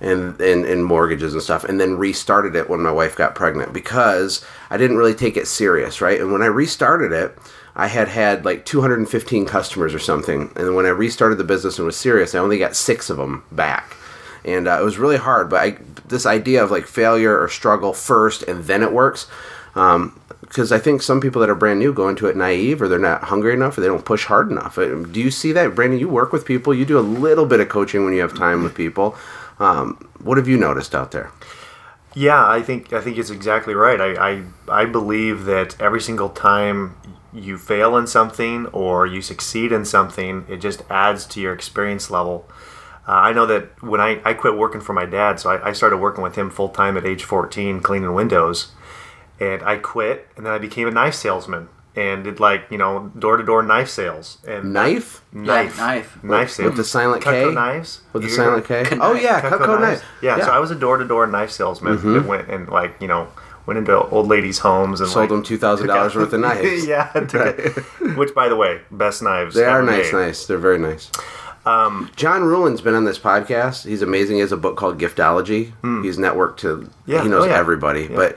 and, 0.00 0.40
and 0.40 0.64
and 0.64 0.84
mortgages 0.84 1.32
and 1.32 1.42
stuff 1.42 1.64
and 1.64 1.80
then 1.80 1.96
restarted 1.96 2.56
it 2.56 2.68
when 2.68 2.80
my 2.80 2.92
wife 2.92 3.16
got 3.16 3.34
pregnant 3.34 3.72
because 3.72 4.44
I 4.70 4.76
didn't 4.76 4.96
really 4.96 5.14
take 5.14 5.36
it 5.36 5.46
serious, 5.46 6.00
right? 6.00 6.20
And 6.20 6.32
when 6.32 6.42
I 6.42 6.46
restarted 6.46 7.12
it, 7.12 7.36
I 7.76 7.88
had 7.88 8.08
had 8.08 8.44
like 8.44 8.64
215 8.64 9.46
customers 9.46 9.94
or 9.94 9.98
something. 9.98 10.52
And 10.56 10.74
when 10.74 10.86
I 10.86 10.90
restarted 10.90 11.38
the 11.38 11.44
business 11.44 11.78
and 11.78 11.86
was 11.86 11.96
serious, 11.96 12.34
I 12.34 12.38
only 12.38 12.58
got 12.58 12.76
6 12.76 13.10
of 13.10 13.16
them 13.16 13.44
back. 13.50 13.96
And 14.44 14.68
uh, 14.68 14.78
it 14.80 14.84
was 14.84 14.98
really 14.98 15.16
hard, 15.16 15.48
but 15.48 15.60
I 15.60 15.78
this 16.06 16.26
idea 16.26 16.62
of 16.62 16.70
like 16.70 16.86
failure 16.86 17.40
or 17.40 17.48
struggle 17.48 17.92
first 17.92 18.42
and 18.42 18.64
then 18.64 18.82
it 18.82 18.92
works 18.92 19.26
um, 19.74 20.20
because 20.40 20.70
I 20.70 20.78
think 20.78 21.02
some 21.02 21.20
people 21.20 21.40
that 21.40 21.50
are 21.50 21.54
brand 21.54 21.80
new 21.80 21.92
go 21.92 22.08
into 22.08 22.26
it 22.26 22.36
naive 22.36 22.80
or 22.80 22.88
they're 22.88 22.98
not 22.98 23.24
hungry 23.24 23.54
enough 23.54 23.76
or 23.76 23.80
they 23.80 23.86
don't 23.86 24.04
push 24.04 24.26
hard 24.26 24.50
enough. 24.50 24.78
Uh, 24.78 25.02
Do 25.02 25.20
you 25.20 25.30
see 25.30 25.52
that, 25.52 25.74
Brandon? 25.74 25.98
You 25.98 26.08
work 26.08 26.32
with 26.32 26.44
people, 26.44 26.74
you 26.74 26.84
do 26.84 26.98
a 26.98 27.00
little 27.00 27.46
bit 27.46 27.60
of 27.60 27.68
coaching 27.68 28.04
when 28.04 28.14
you 28.14 28.20
have 28.20 28.36
time 28.36 28.62
with 28.62 28.74
people. 28.74 29.16
Um, 29.58 30.10
what 30.22 30.36
have 30.36 30.48
you 30.48 30.56
noticed 30.56 30.94
out 30.94 31.10
there? 31.12 31.30
Yeah, 32.14 32.46
I 32.46 32.62
think 32.62 32.92
I 32.92 33.00
think 33.00 33.18
it's 33.18 33.30
exactly 33.30 33.74
right. 33.74 34.00
I, 34.00 34.30
I 34.30 34.42
I 34.82 34.84
believe 34.84 35.44
that 35.46 35.80
every 35.80 36.00
single 36.00 36.28
time 36.28 36.96
you 37.32 37.58
fail 37.58 37.96
in 37.96 38.06
something 38.06 38.66
or 38.66 39.06
you 39.06 39.20
succeed 39.20 39.72
in 39.72 39.84
something, 39.84 40.44
it 40.48 40.58
just 40.58 40.82
adds 40.88 41.26
to 41.26 41.40
your 41.40 41.52
experience 41.52 42.10
level. 42.10 42.48
Uh, 43.06 43.12
I 43.12 43.32
know 43.32 43.44
that 43.46 43.82
when 43.82 44.00
I, 44.00 44.20
I 44.24 44.32
quit 44.32 44.56
working 44.56 44.80
for 44.80 44.92
my 44.92 45.04
dad, 45.04 45.40
so 45.40 45.50
I, 45.50 45.70
I 45.70 45.72
started 45.72 45.98
working 45.98 46.22
with 46.22 46.36
him 46.36 46.50
full 46.50 46.68
time 46.70 46.96
at 46.96 47.04
age 47.04 47.24
14, 47.24 47.80
cleaning 47.80 48.14
windows. 48.14 48.72
And 49.40 49.62
I 49.62 49.76
quit, 49.78 50.28
and 50.36 50.46
then 50.46 50.52
I 50.52 50.58
became 50.58 50.86
a 50.86 50.92
knife 50.92 51.14
salesman 51.14 51.68
and 51.96 52.24
did 52.24 52.40
like, 52.40 52.64
you 52.70 52.78
know, 52.78 53.12
door 53.18 53.36
to 53.36 53.44
door 53.44 53.62
knife 53.62 53.88
sales. 53.88 54.38
And 54.46 54.72
Knife 54.72 55.24
Knife. 55.32 55.78
knife. 55.78 56.22
Knife 56.24 56.50
sales. 56.50 56.66
with 56.70 56.76
the 56.76 56.84
silent 56.84 57.22
Cutco 57.22 57.48
K. 57.50 57.54
knives. 57.54 58.00
With 58.12 58.22
the 58.22 58.28
You 58.28 58.34
silent 58.34 58.64
K. 58.66 58.82
Knife. 58.82 58.98
Oh 59.00 59.12
yeah, 59.14 59.40
Cutco 59.40 59.58
Cutco 59.58 59.80
knives. 59.80 59.80
knife. 59.80 60.02
Mm-hmm. 60.02 60.26
Yeah, 60.26 60.44
so 60.44 60.50
I 60.52 60.58
was 60.58 60.70
a 60.70 60.74
door 60.74 60.96
to 60.98 61.04
door 61.06 61.26
knife 61.26 61.50
salesman 61.50 61.96
that 62.14 62.26
went 62.26 62.48
and 62.48 62.68
like, 62.68 62.94
you 63.00 63.06
know, 63.08 63.28
went 63.66 63.78
into 63.78 63.96
old 63.98 64.26
ladies' 64.28 64.58
homes 64.58 65.00
and 65.00 65.08
sold 65.08 65.22
like, 65.22 65.28
them 65.30 65.42
two 65.42 65.56
thousand 65.56 65.86
dollars 65.86 66.14
worth 66.14 66.32
of 66.32 66.40
knives. 66.46 66.86
yeah, 66.86 67.10
took 67.12 67.58
it- 67.58 67.76
which 68.16 68.34
by 68.34 68.48
the 68.48 68.56
way, 68.56 68.80
best 68.90 69.22
knives. 69.22 69.54
They 69.54 69.64
are 69.64 69.82
nice, 69.82 70.12
made. 70.12 70.18
nice. 70.26 70.46
They're 70.46 70.58
very 70.58 70.78
nice. 70.78 71.10
John 71.64 72.42
Ruhlin's 72.42 72.80
been 72.82 72.94
on 72.94 73.04
this 73.04 73.18
podcast. 73.18 73.86
He's 73.86 74.02
amazing. 74.02 74.36
He 74.36 74.40
has 74.40 74.52
a 74.52 74.56
book 74.56 74.76
called 74.76 74.98
Giftology. 74.98 75.72
He's 76.04 76.18
networked 76.18 76.58
to. 76.58 76.76
Hmm. 76.76 77.10
Yeah, 77.10 77.22
He 77.22 77.28
knows 77.28 77.44
oh, 77.44 77.48
yeah. 77.48 77.56
everybody, 77.58 78.08
but 78.08 78.36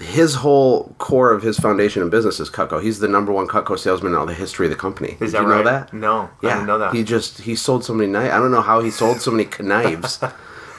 his 0.00 0.36
whole 0.36 0.94
core 0.98 1.32
of 1.32 1.42
his 1.42 1.58
foundation 1.58 2.00
and 2.02 2.10
business 2.10 2.40
is 2.40 2.48
Cutco. 2.50 2.82
He's 2.82 2.98
the 3.00 3.08
number 3.08 3.32
one 3.32 3.46
Cutco 3.46 3.78
salesman 3.78 4.12
in 4.12 4.18
all 4.18 4.26
the 4.26 4.34
history 4.34 4.66
of 4.66 4.70
the 4.70 4.76
company. 4.76 5.10
Is 5.20 5.32
Did 5.32 5.32
that 5.32 5.42
you 5.42 5.48
know 5.48 5.54
right? 5.56 5.64
that? 5.64 5.92
No, 5.92 6.30
I 6.42 6.46
Yeah, 6.46 6.54
didn't 6.54 6.66
know 6.66 6.78
that. 6.78 6.94
He 6.94 7.04
just 7.04 7.40
he 7.42 7.54
sold 7.54 7.84
so 7.84 7.92
many 7.94 8.10
knives. 8.10 8.32
I 8.32 8.38
don't 8.38 8.50
know 8.50 8.62
how 8.62 8.80
he 8.80 8.90
sold 8.90 9.20
so 9.20 9.30
many 9.30 9.48
knives, 9.60 10.18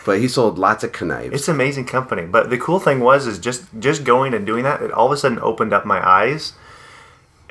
but 0.05 0.19
he 0.19 0.27
sold 0.27 0.57
lots 0.57 0.83
of 0.83 0.99
knives. 1.01 1.33
It's 1.35 1.47
an 1.47 1.55
amazing 1.55 1.85
company. 1.85 2.23
But 2.25 2.49
the 2.49 2.57
cool 2.57 2.79
thing 2.79 2.99
was 2.99 3.27
is 3.27 3.37
just 3.39 3.65
just 3.79 4.03
going 4.03 4.33
and 4.33 4.45
doing 4.45 4.63
that, 4.63 4.81
it 4.81 4.91
all 4.91 5.05
of 5.07 5.11
a 5.11 5.17
sudden 5.17 5.39
opened 5.39 5.73
up 5.73 5.85
my 5.85 6.05
eyes 6.05 6.53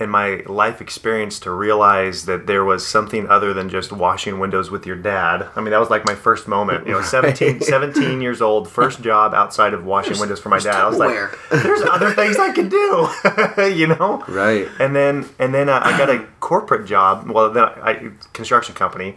and 0.00 0.10
my 0.10 0.42
life 0.46 0.80
experience 0.80 1.38
to 1.40 1.50
realize 1.50 2.24
that 2.24 2.46
there 2.46 2.64
was 2.64 2.86
something 2.86 3.28
other 3.28 3.52
than 3.54 3.68
just 3.68 3.92
washing 3.92 4.38
windows 4.40 4.70
with 4.70 4.86
your 4.86 4.96
dad. 4.96 5.46
I 5.54 5.60
mean, 5.60 5.70
that 5.70 5.78
was 5.78 5.90
like 5.90 6.04
my 6.06 6.14
first 6.14 6.48
moment. 6.48 6.86
You 6.86 6.94
know, 6.94 7.02
17, 7.02 7.60
17 7.60 8.20
years 8.22 8.40
old, 8.40 8.68
first 8.68 9.02
job 9.10 9.34
outside 9.34 9.74
of 9.74 9.84
washing 9.84 10.18
windows 10.18 10.40
for 10.40 10.48
my 10.48 10.58
dad. 10.58 10.74
I 10.74 10.88
was 10.88 10.98
like, 10.98 11.14
there's 11.50 11.82
other 11.82 12.12
things 12.14 12.38
I 12.38 12.50
can 12.52 12.68
do, 12.70 13.08
you 13.76 13.86
know? 13.88 14.24
Right. 14.26 14.66
And 14.80 14.96
then 14.96 15.28
and 15.38 15.52
then 15.54 15.68
uh, 15.68 15.80
I 15.84 15.96
got 15.98 16.08
a 16.10 16.26
corporate 16.40 16.86
job. 16.86 17.30
Well, 17.30 17.50
then 17.52 17.64
I 17.64 18.10
construction 18.32 18.74
company 18.74 19.16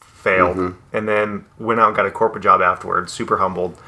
failed, 0.00 0.56
Mm-hmm. 0.56 0.96
and 0.96 1.08
then 1.08 1.44
went 1.58 1.80
out 1.80 1.88
and 1.88 1.96
got 1.96 2.06
a 2.06 2.10
corporate 2.10 2.42
job 2.42 2.60
afterwards. 2.62 3.12
Super 3.12 3.38
humbled, 3.38 3.78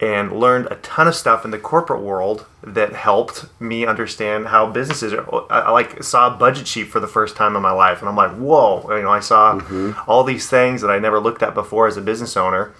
and 0.00 0.32
learned 0.32 0.66
a 0.70 0.76
ton 0.76 1.06
of 1.06 1.14
stuff 1.14 1.44
in 1.44 1.50
the 1.50 1.58
corporate 1.58 2.00
world 2.00 2.46
that 2.62 2.94
helped 2.94 3.44
me 3.60 3.84
understand 3.84 4.46
how 4.48 4.66
businesses 4.70 5.12
are. 5.12 5.44
I, 5.52 5.70
like 5.70 6.02
saw 6.02 6.34
a 6.34 6.36
budget 6.38 6.66
sheet 6.66 6.84
for 6.84 7.00
the 7.00 7.06
first 7.06 7.36
time 7.36 7.54
in 7.54 7.62
my 7.62 7.72
life, 7.72 8.00
and 8.00 8.08
I'm 8.08 8.16
like, 8.16 8.32
whoa! 8.36 8.82
You 8.96 9.02
know, 9.02 9.10
I 9.10 9.20
saw 9.20 9.54
Mm-hmm. 9.58 10.10
all 10.10 10.24
these 10.24 10.48
things 10.48 10.80
that 10.82 10.90
I 10.90 10.98
never 10.98 11.20
looked 11.20 11.42
at 11.42 11.52
before 11.54 11.86
as 11.86 11.96
a 11.96 12.00
business 12.00 12.36
owner 12.36 12.72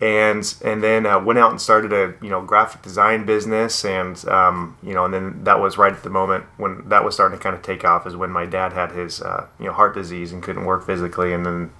and 0.00 0.54
and 0.64 0.82
then 0.82 1.06
uh, 1.06 1.18
went 1.20 1.38
out 1.38 1.50
and 1.52 1.60
started 1.60 1.92
a 1.92 2.14
you 2.24 2.28
know 2.30 2.42
graphic 2.42 2.82
design 2.82 3.24
business 3.24 3.84
and 3.84 4.24
um, 4.28 4.76
you 4.82 4.94
know 4.94 5.04
and 5.04 5.14
then 5.14 5.44
that 5.44 5.60
was 5.60 5.78
right 5.78 5.92
at 5.92 6.02
the 6.02 6.10
moment 6.10 6.44
when 6.56 6.88
that 6.88 7.04
was 7.04 7.14
starting 7.14 7.38
to 7.38 7.42
kind 7.42 7.54
of 7.54 7.62
take 7.62 7.84
off 7.84 8.04
is 8.06 8.16
when 8.16 8.30
my 8.30 8.44
dad 8.46 8.72
had 8.72 8.90
his 8.92 9.20
uh, 9.22 9.46
you 9.60 9.66
know 9.66 9.72
heart 9.72 9.94
disease 9.94 10.32
and 10.32 10.42
couldn't 10.42 10.64
work 10.64 10.84
physically 10.84 11.32
and 11.32 11.46
then 11.46 11.70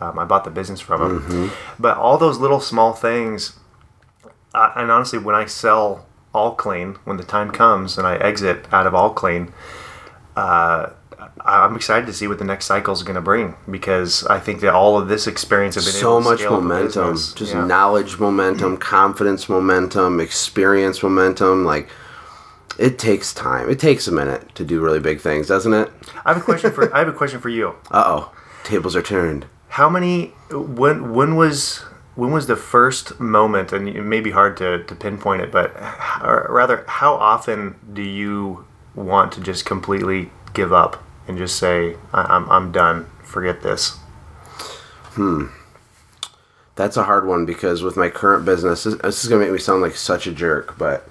um, 0.00 0.18
I 0.18 0.24
bought 0.24 0.44
the 0.44 0.50
business 0.50 0.80
from 0.80 1.00
him 1.02 1.50
but 1.78 1.96
all 1.96 2.18
those 2.18 2.38
little 2.38 2.60
small 2.60 2.92
things 2.92 3.58
uh, 4.54 4.72
and 4.76 4.90
honestly 4.90 5.18
when 5.18 5.34
I 5.34 5.46
sell 5.46 6.06
all 6.34 6.54
clean 6.54 6.94
when 7.04 7.16
the 7.18 7.24
time 7.24 7.50
comes 7.50 7.98
and 7.98 8.06
I 8.06 8.16
exit 8.16 8.66
out 8.72 8.86
of 8.86 8.94
all 8.94 9.10
clean 9.10 9.52
uh, 10.36 10.90
I'm 11.44 11.76
excited 11.76 12.06
to 12.06 12.12
see 12.12 12.26
what 12.26 12.38
the 12.38 12.44
next 12.44 12.64
cycle 12.66 12.92
is 12.92 13.02
going 13.02 13.14
to 13.14 13.20
bring 13.20 13.54
because 13.70 14.24
I 14.26 14.40
think 14.40 14.60
that 14.60 14.74
all 14.74 14.98
of 14.98 15.08
this 15.08 15.26
experience 15.26 15.76
has 15.76 15.84
been 15.84 15.94
so 15.94 16.20
much 16.20 16.40
scale 16.40 16.54
up 16.54 16.62
the 16.62 16.68
momentum. 16.68 17.12
just 17.14 17.38
Yeah. 17.54 17.64
knowledge 17.64 18.18
momentum 18.18 18.76
confidence 18.76 19.48
momentum 19.48 20.20
experience 20.20 21.02
momentum 21.02 21.64
like 21.64 21.88
it 22.78 22.98
takes 22.98 23.34
time. 23.34 23.68
It 23.68 23.78
takes 23.78 24.08
a 24.08 24.12
minute 24.12 24.54
to 24.54 24.64
do 24.64 24.80
really 24.80 24.98
big 25.00 25.20
things 25.20 25.46
doesn't 25.46 25.72
it? 25.74 25.90
I 26.24 26.32
have 26.32 26.42
a 26.42 26.44
question 26.44 26.72
for 26.72 26.92
I 26.94 26.98
have 27.00 27.08
a 27.08 27.12
question 27.12 27.40
for 27.40 27.50
you. 27.50 27.74
uh-oh. 27.90 28.32
Tables 28.64 28.96
are 28.96 29.02
turned. 29.02 29.46
How 29.68 29.88
many 29.88 30.28
when 30.50 31.12
when 31.14 31.36
was 31.36 31.84
when 32.14 32.30
was 32.30 32.46
the 32.46 32.56
first 32.56 33.18
moment 33.18 33.72
and 33.72 33.88
it 33.88 34.02
may 34.02 34.20
be 34.20 34.30
hard 34.30 34.56
to, 34.56 34.84
to 34.84 34.94
pinpoint 34.94 35.42
it 35.42 35.50
but 35.50 35.74
or 36.22 36.46
rather 36.50 36.84
how 36.86 37.14
often 37.14 37.76
do 37.92 38.02
you 38.02 38.66
want 38.94 39.32
to 39.32 39.40
just 39.40 39.64
completely 39.64 40.30
give 40.52 40.72
up 40.72 41.02
and 41.26 41.38
just 41.38 41.56
say 41.56 41.96
I'm 42.12 42.48
I'm 42.50 42.72
done. 42.72 43.06
Forget 43.22 43.62
this 43.62 43.98
hmm. 45.12 45.46
That's 46.74 46.96
a 46.96 47.04
hard 47.04 47.26
one 47.26 47.44
because 47.44 47.82
with 47.82 47.96
my 47.96 48.08
current 48.08 48.44
business 48.44 48.84
this 48.84 49.22
is 49.24 49.28
going 49.28 49.40
to 49.40 49.46
make 49.46 49.52
me 49.52 49.58
sound 49.58 49.82
like 49.82 49.94
such 49.94 50.26
a 50.26 50.32
jerk 50.32 50.76
but 50.78 51.08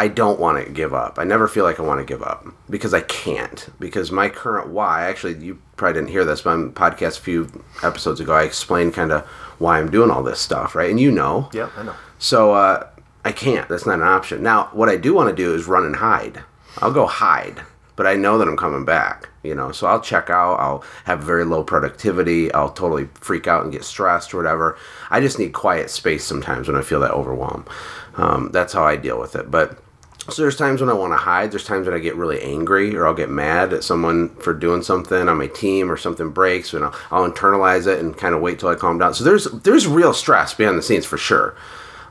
i 0.00 0.08
don't 0.08 0.40
want 0.40 0.56
to 0.64 0.72
give 0.72 0.92
up 0.94 1.18
i 1.18 1.24
never 1.24 1.46
feel 1.46 1.64
like 1.64 1.78
i 1.78 1.82
want 1.82 2.00
to 2.00 2.12
give 2.12 2.22
up 2.22 2.46
because 2.68 2.92
i 2.94 3.00
can't 3.02 3.68
because 3.78 4.10
my 4.10 4.28
current 4.28 4.68
why 4.68 5.02
actually 5.10 5.34
you 5.44 5.60
probably 5.76 5.94
didn't 6.00 6.10
hear 6.10 6.24
this 6.24 6.42
but 6.42 6.50
on 6.50 6.72
podcast 6.72 7.18
a 7.18 7.22
few 7.22 7.40
episodes 7.82 8.20
ago 8.20 8.32
i 8.32 8.42
explained 8.42 8.92
kind 8.94 9.12
of 9.12 9.24
why 9.58 9.78
i'm 9.78 9.90
doing 9.90 10.10
all 10.10 10.22
this 10.22 10.40
stuff 10.40 10.74
right 10.74 10.90
and 10.90 11.00
you 11.00 11.10
know 11.10 11.48
yeah 11.52 11.68
I 11.76 11.82
know 11.82 11.94
So 12.18 12.52
uh, 12.52 12.86
I 13.24 13.32
can't. 13.32 13.68
That's 13.68 13.86
not 13.86 13.94
an 13.94 14.02
option. 14.18 14.42
Now, 14.42 14.68
what 14.72 14.88
I 14.90 14.96
do 14.96 15.14
want 15.14 15.28
to 15.30 15.42
do 15.44 15.54
is 15.54 15.66
run 15.66 15.84
and 15.86 15.96
hide. 15.96 16.42
I'll 16.78 16.92
go 16.92 17.06
hide, 17.06 17.62
but 17.96 18.06
I 18.06 18.14
know 18.14 18.36
that 18.38 18.48
I'm 18.48 18.56
coming 18.58 18.84
back. 18.84 19.28
You 19.42 19.54
know, 19.54 19.72
so 19.72 19.86
I'll 19.86 20.00
check 20.02 20.28
out. 20.28 20.56
I'll 20.56 20.84
have 21.04 21.22
very 21.22 21.44
low 21.44 21.62
productivity. 21.64 22.52
I'll 22.52 22.72
totally 22.72 23.08
freak 23.14 23.46
out 23.46 23.62
and 23.64 23.72
get 23.72 23.84
stressed 23.84 24.32
or 24.34 24.36
whatever. 24.36 24.76
I 25.10 25.20
just 25.20 25.38
need 25.38 25.52
quiet 25.54 25.88
space 25.90 26.24
sometimes 26.24 26.68
when 26.68 26.76
I 26.76 26.82
feel 26.82 27.00
that 27.00 27.12
overwhelm. 27.12 27.64
Um, 28.16 28.50
that's 28.52 28.72
how 28.74 28.84
I 28.84 28.96
deal 28.96 29.18
with 29.18 29.34
it. 29.34 29.50
But 29.50 29.78
so 30.30 30.42
there's 30.42 30.56
times 30.56 30.80
when 30.80 30.90
I 30.90 30.94
want 30.94 31.12
to 31.12 31.16
hide. 31.16 31.50
There's 31.50 31.64
times 31.64 31.86
when 31.86 31.94
I 31.94 31.98
get 31.98 32.16
really 32.16 32.40
angry 32.42 32.96
or 32.96 33.06
I'll 33.06 33.14
get 33.14 33.30
mad 33.30 33.72
at 33.72 33.84
someone 33.84 34.30
for 34.36 34.54
doing 34.54 34.82
something 34.82 35.28
on 35.28 35.36
my 35.36 35.48
team 35.48 35.90
or 35.90 35.96
something 35.96 36.30
breaks 36.30 36.72
and 36.72 36.84
I'll, 36.84 36.94
I'll 37.10 37.30
internalize 37.30 37.86
it 37.86 37.98
and 37.98 38.16
kind 38.16 38.34
of 38.34 38.40
wait 38.40 38.58
till 38.58 38.68
I 38.68 38.74
calm 38.74 38.98
down. 38.98 39.14
So 39.14 39.24
there's 39.24 39.44
there's 39.44 39.86
real 39.86 40.12
stress 40.14 40.54
behind 40.54 40.78
the 40.78 40.82
scenes 40.82 41.04
for 41.06 41.18
sure. 41.18 41.56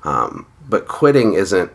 Um, 0.03 0.45
but 0.67 0.88
quitting 0.88 1.34
isn't. 1.34 1.71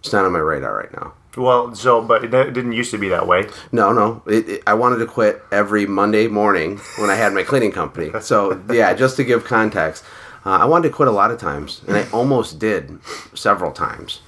It's 0.00 0.12
not 0.12 0.24
on 0.24 0.32
my 0.32 0.38
radar 0.38 0.76
right 0.76 0.92
now. 0.92 1.14
well 1.36 1.74
so 1.74 2.02
but 2.02 2.24
it 2.24 2.30
didn't 2.30 2.72
used 2.72 2.90
to 2.90 2.98
be 2.98 3.08
that 3.08 3.26
way 3.26 3.48
No, 3.72 3.92
no. 3.92 4.22
It, 4.26 4.48
it, 4.48 4.62
I 4.66 4.74
wanted 4.74 4.98
to 4.98 5.06
quit 5.06 5.42
every 5.50 5.86
Monday 5.86 6.26
morning 6.28 6.78
when 6.98 7.08
I 7.10 7.14
had 7.14 7.32
my 7.32 7.42
cleaning 7.42 7.72
company. 7.72 8.10
So 8.20 8.62
yeah, 8.70 8.92
just 8.94 9.16
to 9.16 9.24
give 9.24 9.44
context, 9.44 10.04
uh, 10.44 10.50
I 10.50 10.64
wanted 10.66 10.88
to 10.88 10.94
quit 10.94 11.08
a 11.08 11.12
lot 11.12 11.30
of 11.30 11.38
times, 11.38 11.82
and 11.86 11.96
I 11.96 12.08
almost 12.10 12.58
did 12.58 12.98
several 13.34 13.72
times. 13.72 14.20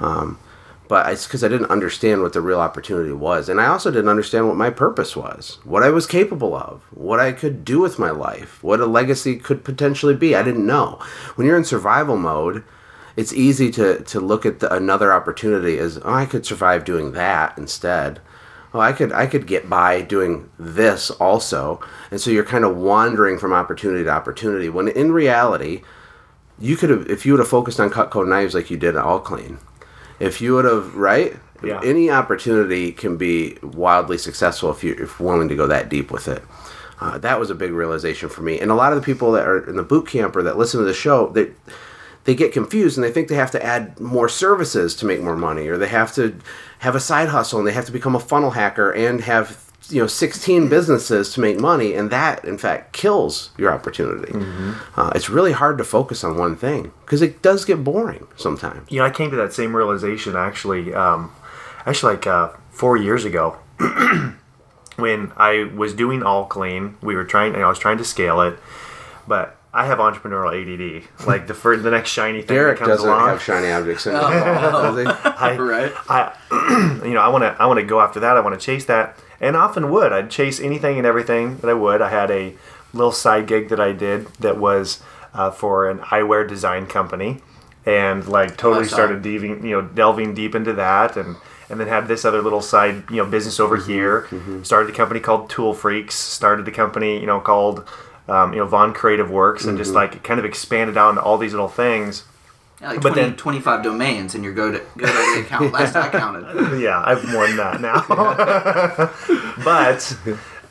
Um, 0.00 0.38
but 0.88 1.08
it's 1.12 1.24
because 1.24 1.44
I 1.44 1.48
didn't 1.48 1.70
understand 1.70 2.20
what 2.20 2.32
the 2.32 2.40
real 2.40 2.58
opportunity 2.58 3.12
was, 3.12 3.48
and 3.48 3.60
I 3.60 3.66
also 3.68 3.92
didn't 3.92 4.08
understand 4.08 4.48
what 4.48 4.56
my 4.56 4.70
purpose 4.70 5.14
was, 5.14 5.58
what 5.62 5.84
I 5.84 5.90
was 5.90 6.04
capable 6.04 6.52
of, 6.52 6.82
what 6.90 7.20
I 7.20 7.30
could 7.30 7.64
do 7.64 7.78
with 7.78 8.00
my 8.00 8.10
life, 8.10 8.60
what 8.64 8.80
a 8.80 8.86
legacy 8.86 9.36
could 9.36 9.62
potentially 9.62 10.16
be. 10.16 10.34
I 10.34 10.42
didn't 10.42 10.66
know. 10.66 10.98
When 11.36 11.46
you're 11.46 11.56
in 11.56 11.62
survival 11.62 12.16
mode, 12.16 12.64
it's 13.14 13.32
easy 13.32 13.70
to 13.70 14.02
to 14.02 14.18
look 14.18 14.44
at 14.44 14.58
the, 14.58 14.74
another 14.74 15.12
opportunity 15.12 15.78
as 15.78 15.98
oh, 15.98 16.12
I 16.12 16.26
could 16.26 16.44
survive 16.44 16.84
doing 16.84 17.12
that 17.12 17.56
instead. 17.56 18.20
Oh, 18.72 18.78
I 18.80 18.92
could 18.92 19.12
I 19.12 19.26
could 19.26 19.46
get 19.46 19.68
by 19.68 20.00
doing 20.02 20.48
this 20.58 21.10
also, 21.10 21.80
and 22.10 22.20
so 22.20 22.30
you're 22.30 22.44
kind 22.44 22.64
of 22.64 22.76
wandering 22.76 23.36
from 23.38 23.52
opportunity 23.52 24.04
to 24.04 24.10
opportunity. 24.10 24.68
When 24.68 24.86
in 24.88 25.10
reality, 25.12 25.82
you 26.58 26.76
could 26.76 26.90
have 26.90 27.08
if 27.10 27.26
you 27.26 27.32
would 27.32 27.40
have 27.40 27.48
focused 27.48 27.80
on 27.80 27.90
Cutco 27.90 28.26
knives 28.26 28.54
like 28.54 28.70
you 28.70 28.76
did 28.76 28.94
at 28.96 29.04
All 29.04 29.18
Clean. 29.20 29.58
If 30.20 30.40
you 30.40 30.54
would 30.54 30.66
have 30.66 30.94
right, 30.94 31.36
Yeah. 31.64 31.80
any 31.82 32.10
opportunity 32.10 32.92
can 32.92 33.16
be 33.16 33.58
wildly 33.62 34.18
successful 34.18 34.70
if 34.70 34.84
you're 34.84 35.02
if 35.02 35.18
willing 35.18 35.48
to 35.48 35.56
go 35.56 35.66
that 35.66 35.88
deep 35.88 36.10
with 36.12 36.28
it. 36.28 36.42
Uh, 37.00 37.16
that 37.18 37.40
was 37.40 37.48
a 37.50 37.54
big 37.54 37.72
realization 37.72 38.28
for 38.28 38.42
me, 38.42 38.60
and 38.60 38.70
a 38.70 38.74
lot 38.74 38.92
of 38.92 39.00
the 39.00 39.04
people 39.04 39.32
that 39.32 39.48
are 39.48 39.68
in 39.68 39.76
the 39.76 39.82
boot 39.82 40.06
camp 40.06 40.36
or 40.36 40.42
that 40.44 40.58
listen 40.58 40.78
to 40.78 40.84
the 40.86 40.92
show, 40.94 41.28
they 41.30 41.48
they 42.24 42.34
get 42.34 42.52
confused 42.52 42.96
and 42.96 43.04
they 43.04 43.10
think 43.10 43.28
they 43.28 43.34
have 43.34 43.50
to 43.52 43.64
add 43.64 43.98
more 43.98 44.28
services 44.28 44.94
to 44.96 45.06
make 45.06 45.20
more 45.20 45.36
money, 45.36 45.68
or 45.68 45.76
they 45.78 45.88
have 45.88 46.14
to 46.14 46.36
have 46.80 46.94
a 46.94 47.00
side 47.00 47.28
hustle 47.28 47.58
and 47.58 47.66
they 47.68 47.72
have 47.72 47.86
to 47.86 47.92
become 47.92 48.14
a 48.14 48.20
funnel 48.20 48.50
hacker 48.50 48.90
and 48.92 49.22
have 49.22 49.66
you 49.88 50.00
know 50.00 50.06
16 50.06 50.68
businesses 50.68 51.32
to 51.34 51.40
make 51.40 51.58
money, 51.58 51.94
and 51.94 52.10
that 52.10 52.44
in 52.44 52.58
fact 52.58 52.92
kills 52.92 53.50
your 53.58 53.72
opportunity. 53.72 54.32
Uh, 54.96 55.10
it's 55.14 55.28
really 55.30 55.52
hard 55.52 55.78
to 55.78 55.84
focus 55.84 56.22
on 56.22 56.36
one 56.36 56.54
thing 56.56 56.92
because 57.04 57.22
it 57.22 57.42
does 57.42 57.64
get 57.64 57.82
boring 57.82 58.26
sometimes. 58.36 58.90
you 58.90 58.98
know, 59.00 59.06
I 59.06 59.10
came 59.10 59.30
to 59.30 59.36
that 59.36 59.52
same 59.52 59.74
realization 59.74 60.36
actually, 60.36 60.94
um, 60.94 61.32
actually 61.86 62.14
like 62.14 62.26
uh, 62.26 62.50
four 62.70 62.96
years 62.96 63.24
ago, 63.24 63.56
when 64.96 65.32
I 65.36 65.70
was 65.74 65.94
doing 65.94 66.22
all 66.22 66.46
clean. 66.46 66.96
We 67.02 67.16
were 67.16 67.24
trying, 67.24 67.54
and 67.54 67.64
I 67.64 67.68
was 67.68 67.78
trying 67.78 67.98
to 67.98 68.04
scale 68.04 68.40
it, 68.42 68.58
but 69.26 69.56
I 69.72 69.86
have 69.86 69.98
entrepreneurial 69.98 70.50
ADD. 70.50 71.26
Like 71.26 71.46
the 71.46 71.54
first, 71.54 71.84
the 71.84 71.90
next 71.90 72.10
shiny 72.10 72.42
thing 72.42 72.56
Derreck 72.56 72.78
that 72.78 72.78
comes 72.78 72.88
doesn't 72.88 73.08
along, 73.08 73.28
have 73.28 73.42
shiny 73.42 73.70
objects 73.70 74.06
in 74.06 74.14
Oh. 74.14 74.18
I, 75.24 75.56
right? 75.58 75.92
I, 76.08 77.00
you 77.06 77.14
know, 77.14 77.20
I 77.20 77.28
want 77.28 77.42
to, 77.42 77.56
I 77.60 77.66
want 77.66 77.78
to 77.78 77.86
go 77.86 78.00
after 78.00 78.18
that. 78.20 78.36
I 78.36 78.40
want 78.40 78.58
to 78.58 78.64
chase 78.64 78.84
that, 78.86 79.16
and 79.40 79.56
often 79.56 79.90
would. 79.90 80.12
I'd 80.12 80.30
chase 80.30 80.58
anything 80.60 80.98
and 80.98 81.06
everything 81.06 81.58
that 81.58 81.70
I 81.70 81.74
would. 81.74 82.02
I 82.02 82.10
had 82.10 82.30
a 82.32 82.54
little 82.92 83.12
side 83.12 83.46
gig 83.46 83.68
that 83.68 83.78
I 83.78 83.92
did 83.92 84.26
that 84.40 84.58
was 84.58 85.02
uh, 85.34 85.52
for 85.52 85.88
an 85.88 85.98
eyewear 86.00 86.48
design 86.48 86.86
company, 86.86 87.40
and 87.86 88.26
like 88.26 88.56
totally 88.56 88.86
I 88.86 88.88
started 88.88 89.22
delving, 89.22 89.64
you 89.64 89.80
know, 89.80 89.82
delving 89.82 90.34
deep 90.34 90.56
into 90.56 90.72
that, 90.72 91.16
and 91.16 91.36
and 91.68 91.78
then 91.78 91.86
had 91.86 92.08
this 92.08 92.24
other 92.24 92.42
little 92.42 92.60
side, 92.60 93.04
you 93.08 93.18
know, 93.18 93.24
business 93.26 93.60
over 93.60 93.76
here. 93.76 94.26
Started 94.64 94.92
a 94.92 94.96
company 94.96 95.20
called 95.20 95.48
Tool 95.48 95.72
Freaks. 95.74 96.16
Started 96.16 96.66
a 96.66 96.72
company, 96.72 97.20
you 97.20 97.26
know, 97.26 97.38
called. 97.38 97.88
Um, 98.30 98.52
you 98.52 98.60
know, 98.60 98.66
Vaughn 98.66 98.94
Creative 98.94 99.28
Works, 99.30 99.64
and 99.64 99.76
just 99.76 99.92
like 99.92 100.22
kind 100.22 100.38
of 100.38 100.46
expanded 100.46 100.96
out 100.96 101.10
into 101.10 101.20
all 101.22 101.36
these 101.36 101.52
little 101.52 101.68
things. 101.68 102.24
Yeah, 102.80 102.90
like 102.92 103.02
But 103.02 103.10
20, 103.14 103.22
then- 103.22 103.36
25 103.36 103.82
domains 103.82 104.34
in 104.34 104.42
your 104.44 104.54
go 104.54 104.70
to 104.70 104.80
go 104.96 105.06
to 105.06 105.40
account. 105.40 105.72
Last 105.72 105.96
I 105.96 106.08
counted. 106.10 106.80
yeah, 106.80 107.02
I've 107.04 107.28
more 107.28 107.46
than 107.46 107.56
that 107.56 107.80
now. 107.80 108.02
but 109.64 110.16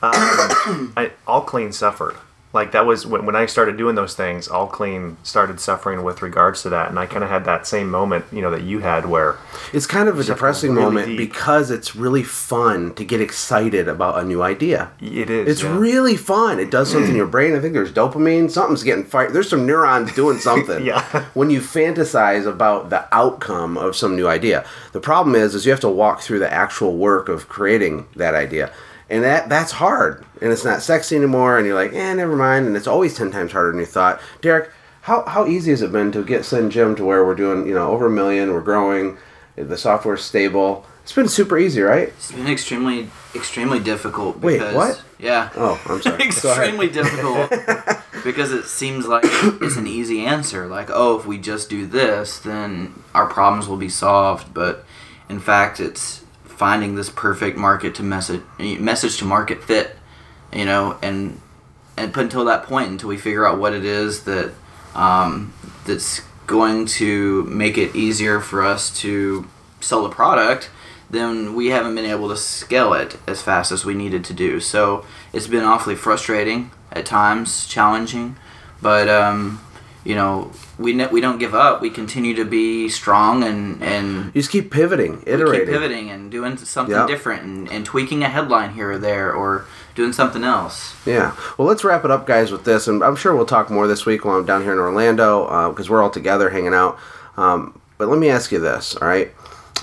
um, 0.01 0.93
I, 0.97 1.11
All 1.27 1.41
Clean 1.41 1.71
suffered. 1.71 2.15
Like 2.51 2.71
that 2.71 2.85
was 2.85 3.05
when, 3.05 3.25
when 3.27 3.35
I 3.35 3.45
started 3.45 3.77
doing 3.77 3.93
those 3.95 4.15
things. 4.15 4.47
All 4.47 4.65
Clean 4.67 5.17
started 5.23 5.59
suffering 5.59 6.03
with 6.03 6.21
regards 6.23 6.63
to 6.63 6.69
that, 6.69 6.89
and 6.89 6.97
I 6.97 7.05
kind 7.05 7.23
of 7.23 7.29
had 7.29 7.45
that 7.45 7.67
same 7.67 7.91
moment, 7.91 8.25
you 8.31 8.41
know, 8.41 8.49
that 8.49 8.63
you 8.63 8.79
had, 8.79 9.05
where 9.05 9.37
It's 9.71 9.85
kind 9.85 10.09
of 10.09 10.19
a 10.19 10.23
depressing 10.23 10.71
really 10.73 10.83
moment 10.83 11.07
deep. 11.07 11.17
because 11.17 11.69
it's 11.69 11.95
really 11.95 12.23
fun 12.23 12.95
to 12.95 13.05
get 13.05 13.21
excited 13.21 13.87
about 13.87 14.19
a 14.19 14.25
new 14.25 14.41
idea. 14.41 14.89
it 14.99 15.29
is. 15.29 15.47
It's 15.47 15.63
yeah. 15.63 15.77
really 15.77 16.17
fun. 16.17 16.59
It 16.59 16.71
does 16.71 16.91
something 16.91 17.11
in 17.11 17.15
your 17.15 17.27
brain. 17.27 17.55
I 17.55 17.59
think 17.59 17.73
there's 17.73 17.91
dopamine. 17.91 18.49
Something's 18.49 18.81
getting 18.83 19.03
fired. 19.05 19.33
There's 19.33 19.49
some 19.49 19.67
neurons 19.67 20.11
doing 20.13 20.37
something. 20.49 20.83
Yeah. 20.85 21.03
When 21.35 21.51
you 21.51 21.61
fantasize 21.61 22.47
about 22.47 22.89
the 22.89 23.07
outcome 23.13 23.77
of 23.77 23.95
some 23.95 24.15
new 24.15 24.27
idea, 24.27 24.65
the 24.91 24.99
problem 24.99 25.35
is, 25.35 25.53
is 25.53 25.65
you 25.65 25.71
have 25.71 25.79
to 25.81 25.89
walk 25.89 26.21
through 26.21 26.39
the 26.39 26.51
actual 26.51 26.97
work 26.97 27.29
of 27.29 27.47
creating 27.47 28.07
that 28.15 28.33
idea, 28.33 28.71
and 29.09 29.23
that 29.23 29.49
that's 29.49 29.73
hard. 29.73 30.25
And 30.41 30.51
it's 30.51 30.65
not 30.65 30.81
sexy 30.81 31.15
anymore. 31.15 31.57
And 31.57 31.65
you're 31.65 31.75
like, 31.75 31.93
eh, 31.93 32.13
never 32.13 32.35
mind. 32.35 32.67
And 32.67 32.75
it's 32.75 32.87
always 32.87 33.15
ten 33.15 33.31
times 33.31 33.51
harder 33.51 33.71
than 33.71 33.79
you 33.79 33.85
thought. 33.85 34.19
Derreck, 34.41 34.69
how 35.01 35.25
how 35.25 35.47
easy 35.47 35.71
has 35.71 35.81
it 35.81 35.91
been 35.91 36.11
to 36.11 36.23
get 36.23 36.41
SendJim 36.41 36.95
to 36.97 37.05
where 37.05 37.25
we're 37.25 37.35
doing, 37.35 37.67
you 37.67 37.73
know, 37.73 37.91
over 37.91 38.07
a 38.07 38.11
million? 38.11 38.53
We're 38.53 38.61
growing. 38.61 39.17
The 39.55 39.77
software's 39.77 40.23
stable. 40.23 40.85
It's 41.03 41.11
been 41.11 41.27
super 41.27 41.57
easy, 41.57 41.81
right? 41.81 42.09
It's 42.09 42.31
been 42.31 42.47
extremely 42.47 43.09
extremely 43.35 43.79
difficult. 43.79 44.37
Wait, 44.39 44.61
what? 44.73 45.01
Yeah. 45.17 45.49
Oh, 45.55 45.81
I'm 45.87 46.01
sorry. 46.01 46.23
Extremely 46.23 46.87
difficult 46.87 47.49
because 48.23 48.51
it 48.51 48.65
seems 48.65 49.07
like 49.07 49.23
it's 49.25 49.75
an 49.75 49.87
easy 49.87 50.25
answer 50.25 50.67
like 50.67 50.89
oh 50.91 51.19
if 51.19 51.25
we 51.25 51.37
just 51.37 51.69
do 51.69 51.85
this 51.85 52.39
then 52.39 52.93
our 53.13 53.27
problems 53.27 53.67
will 53.67 53.77
be 53.77 53.89
solved 53.89 54.53
but 54.53 54.85
in 55.29 55.39
fact 55.39 55.79
it's 55.79 56.23
finding 56.59 56.95
this 56.95 57.09
perfect 57.09 57.57
market 57.57 57.95
to 57.95 58.03
message 58.03 58.41
message 58.59 59.17
to 59.17 59.23
market 59.23 59.63
fit 59.63 59.95
you 60.53 60.65
know 60.65 60.99
and 61.01 61.39
and 61.95 62.09
up 62.09 62.17
until 62.17 62.43
that 62.43 62.63
point 62.63 62.89
until 62.89 63.07
we 63.07 63.15
figure 63.15 63.47
out 63.47 63.57
what 63.57 63.73
it 63.73 63.85
is 63.85 64.25
that 64.25 64.51
um, 64.93 65.53
that's 65.85 66.19
going 66.47 66.85
to 66.85 67.43
make 67.43 67.77
it 67.77 67.95
easier 67.95 68.41
for 68.41 68.61
us 68.61 68.93
to 68.99 69.47
sell 69.79 70.03
the 70.03 70.09
product 70.09 70.69
then 71.09 71.55
we 71.55 71.67
haven't 71.67 71.95
been 71.95 72.05
able 72.05 72.27
to 72.27 72.35
scale 72.35 72.93
it 72.93 73.17
as 73.25 73.41
fast 73.41 73.71
as 73.71 73.83
we 73.83 73.95
needed 73.95 74.23
to 74.23 74.33
do. 74.33 74.59
So 74.59 75.05
it's 75.33 75.47
been 75.47 75.63
awfully 75.63 75.95
frustrating 75.95 76.69
at 76.91 77.05
times 77.05 77.65
challenging 77.67 78.35
but 78.81 79.07
um, 79.07 79.61
you 80.03 80.15
know 80.15 80.51
we 80.79 80.93
ne- 80.93 81.07
we 81.07 81.21
don't 81.21 81.37
give 81.39 81.53
up 81.53 81.81
we 81.81 81.89
continue 81.89 82.33
to 82.33 82.45
be 82.45 82.87
strong 82.89 83.43
and 83.43 83.83
and 83.83 84.25
You 84.33 84.41
just 84.41 84.49
keep 84.49 84.71
pivoting, 84.71 85.21
iterating. 85.27 85.65
keep 85.67 85.73
pivoting 85.73 86.09
and 86.09 86.31
doing 86.31 86.57
something 86.57 86.95
Yep. 86.95 87.07
different 87.07 87.43
and, 87.43 87.69
and 87.71 87.85
tweaking 87.85 88.23
a 88.23 88.29
headline 88.29 88.71
here 88.73 88.91
or 88.91 88.97
there 88.97 89.31
or 89.33 89.65
doing 89.93 90.13
something 90.13 90.43
else 90.43 90.95
Yeah. 91.05 91.33
Well, 91.57 91.67
let's 91.67 91.83
wrap 91.83 92.05
it 92.05 92.11
up, 92.11 92.25
guys, 92.25 92.51
with 92.51 92.63
this, 92.63 92.87
and 92.87 93.03
I'm 93.03 93.17
sure 93.17 93.35
we'll 93.35 93.45
talk 93.45 93.69
more 93.69 93.87
this 93.87 94.05
week 94.05 94.23
while 94.23 94.37
I'm 94.37 94.45
down 94.45 94.63
here 94.63 94.71
in 94.71 94.79
Orlando 94.79 95.69
because 95.71 95.89
we're 95.89 96.01
all 96.01 96.09
together 96.09 96.49
hanging 96.49 96.73
out. 96.73 96.97
Um, 97.35 97.79
but 97.97 98.07
let 98.07 98.17
me 98.17 98.29
ask 98.29 98.51
you 98.51 98.59
this, 98.59 98.95
all 98.95 99.07
right? 99.07 99.33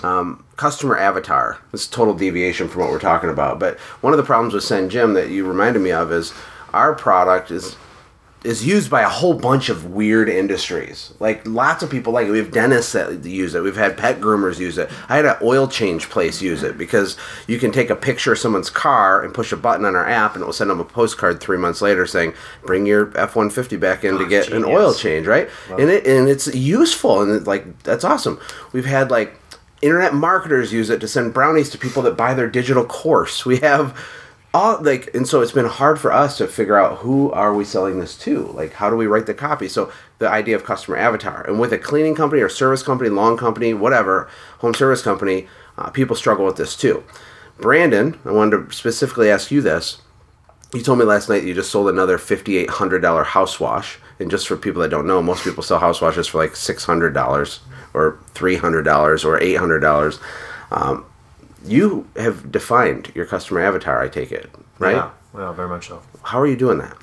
Um, 0.03 0.45
customer 0.57 0.97
avatar. 0.97 1.59
This 1.73 1.83
is 1.83 1.89
total 1.89 2.15
deviation 2.15 2.69
from 2.69 2.81
what 2.83 2.91
we're 2.91 2.99
talking 2.99 3.29
about, 3.31 3.59
but 3.61 3.79
one 4.01 4.13
of 4.15 4.17
the 4.19 4.23
problems 4.25 4.55
with 4.55 4.63
SendJim 4.65 5.13
that 5.15 5.29
you 5.31 5.47
reminded 5.47 5.81
me 5.83 5.91
of 5.93 6.11
is 6.13 6.33
our 6.73 6.95
product 6.95 7.51
is 7.51 7.77
is 8.44 8.64
used 8.64 8.88
by 8.90 9.03
a 9.03 9.09
whole 9.09 9.35
bunch 9.35 9.68
of 9.68 9.87
weird 9.87 10.29
industries. 10.29 11.12
Like 11.18 11.46
lots 11.46 11.83
of 11.83 11.90
people 11.90 12.12
like 12.12 12.29
it. 12.29 12.31
We 12.31 12.38
have 12.38 12.53
dentists 12.53 12.92
that 12.92 13.25
use 13.25 13.55
it. 13.55 13.62
We've 13.62 13.77
had 13.77 13.96
pet 13.96 14.20
groomers 14.20 14.59
use 14.59 14.79
it. 14.79 14.88
I 15.09 15.16
had 15.16 15.25
an 15.25 15.37
oil 15.42 15.66
change 15.66 16.09
place 16.11 16.40
use 16.40 16.62
it 16.62 16.79
because 16.79 17.16
you 17.49 17.59
can 17.59 17.72
take 17.72 17.90
a 17.90 17.96
picture 17.96 18.33
of 18.33 18.38
someone's 18.38 18.70
car 18.70 19.25
and 19.25 19.35
push 19.35 19.51
a 19.53 19.57
button 19.57 19.85
on 19.85 19.96
our 19.96 20.09
app 20.09 20.35
and 20.35 20.42
it 20.42 20.46
will 20.46 20.53
send 20.53 20.70
them 20.70 20.81
a 20.81 20.85
postcard 20.85 21.40
three 21.40 21.59
months 21.59 21.83
later 21.83 22.07
saying, 22.07 22.35
"Bring 22.62 22.87
your 22.87 23.11
F 23.16 23.35
one 23.35 23.51
fifty 23.51 23.77
back 23.77 24.05
in 24.05 24.18
to 24.18 24.27
get 24.27 24.49
an 24.53 24.64
oil 24.64 24.94
change." 24.94 25.27
Right? 25.27 25.49
and 25.70 25.90
it 25.90 26.07
and 26.07 26.29
it's 26.29 26.46
useful 26.55 27.22
and 27.22 27.33
it, 27.33 27.46
like 27.46 27.83
that's 27.83 28.05
awesome. 28.05 28.38
We've 28.72 28.87
had 28.87 29.11
like 29.11 29.40
internet 29.83 30.14
marketers 30.14 30.72
use 30.72 30.90
it 30.90 31.01
to 31.01 31.09
send 31.09 31.35
brownies 31.35 31.70
to 31.70 31.79
people 31.79 32.03
that 32.03 32.16
buy 32.16 32.35
their 32.35 32.49
digital 32.49 32.85
course. 32.85 33.44
We 33.44 33.59
have 33.59 33.99
all 34.57 34.83
like 34.83 35.14
and 35.14 35.29
so 35.29 35.42
it's 35.42 35.53
been 35.53 35.66
hard 35.66 36.01
for 36.01 36.11
us 36.11 36.38
to 36.38 36.47
figure 36.47 36.79
out 36.79 36.99
who 36.99 37.31
are 37.33 37.55
we 37.55 37.64
selling 37.64 38.01
this 38.01 38.16
to? 38.21 38.47
Like 38.55 38.73
how 38.73 38.88
do 38.88 38.97
we 38.97 39.07
write 39.07 39.27
the 39.27 39.35
copy? 39.35 39.69
So 39.69 39.92
the 40.19 40.29
idea 40.29 40.57
of 40.57 40.64
customer 40.64 40.97
avatar 40.97 41.47
and 41.47 41.61
with 41.61 41.75
a 41.75 41.79
cleaning 41.79 42.14
company 42.14 42.40
or 42.40 42.49
service 42.49 42.83
company 42.83 43.11
lawn 43.11 43.37
company 43.37 43.75
whatever 43.75 44.31
home 44.61 44.73
service 44.73 45.03
company 45.03 45.47
uh, 45.77 45.90
people 45.90 46.16
struggle 46.16 46.47
with 46.47 46.57
this 46.57 46.75
too. 46.75 47.05
Brandon 47.59 48.19
i 48.25 48.33
wanted 48.33 48.69
to 48.69 48.75
specifically 48.75 49.31
ask 49.31 49.51
you 49.51 49.61
this. 49.61 50.01
You 50.73 50.83
told 50.83 50.99
me 50.99 51.05
last 51.05 51.29
night 51.29 51.45
you 51.45 51.53
just 51.53 51.71
sold 51.71 51.90
another 51.90 52.16
$5800 52.16 53.27
house 53.27 53.61
wash 53.61 53.99
and 54.19 54.31
just 54.31 54.49
for 54.49 54.57
people 54.57 54.81
that 54.83 54.90
don't 54.90 55.07
know 55.07 55.23
most 55.23 55.45
people 55.45 55.62
sell 55.62 55.79
house 55.79 56.01
washes 56.01 56.27
for 56.27 56.38
like 56.38 56.53
$600 56.53 57.59
or 57.92 58.19
$300 58.35 59.25
or 59.25 59.38
$800 59.38 60.21
um, 60.71 61.05
you 61.66 62.09
have 62.16 62.50
defined 62.52 63.11
your 63.14 63.26
customer 63.26 63.61
avatar 63.61 64.02
i 64.02 64.09
take 64.09 64.31
it 64.33 64.50
right 64.79 64.94
Yeah, 64.96 65.11
well, 65.33 65.52
very 65.52 65.68
much 65.68 65.88
so. 65.88 66.02
how 66.22 66.40
are 66.40 66.46
you 66.46 66.57
doing 66.57 66.79
that 66.79 66.96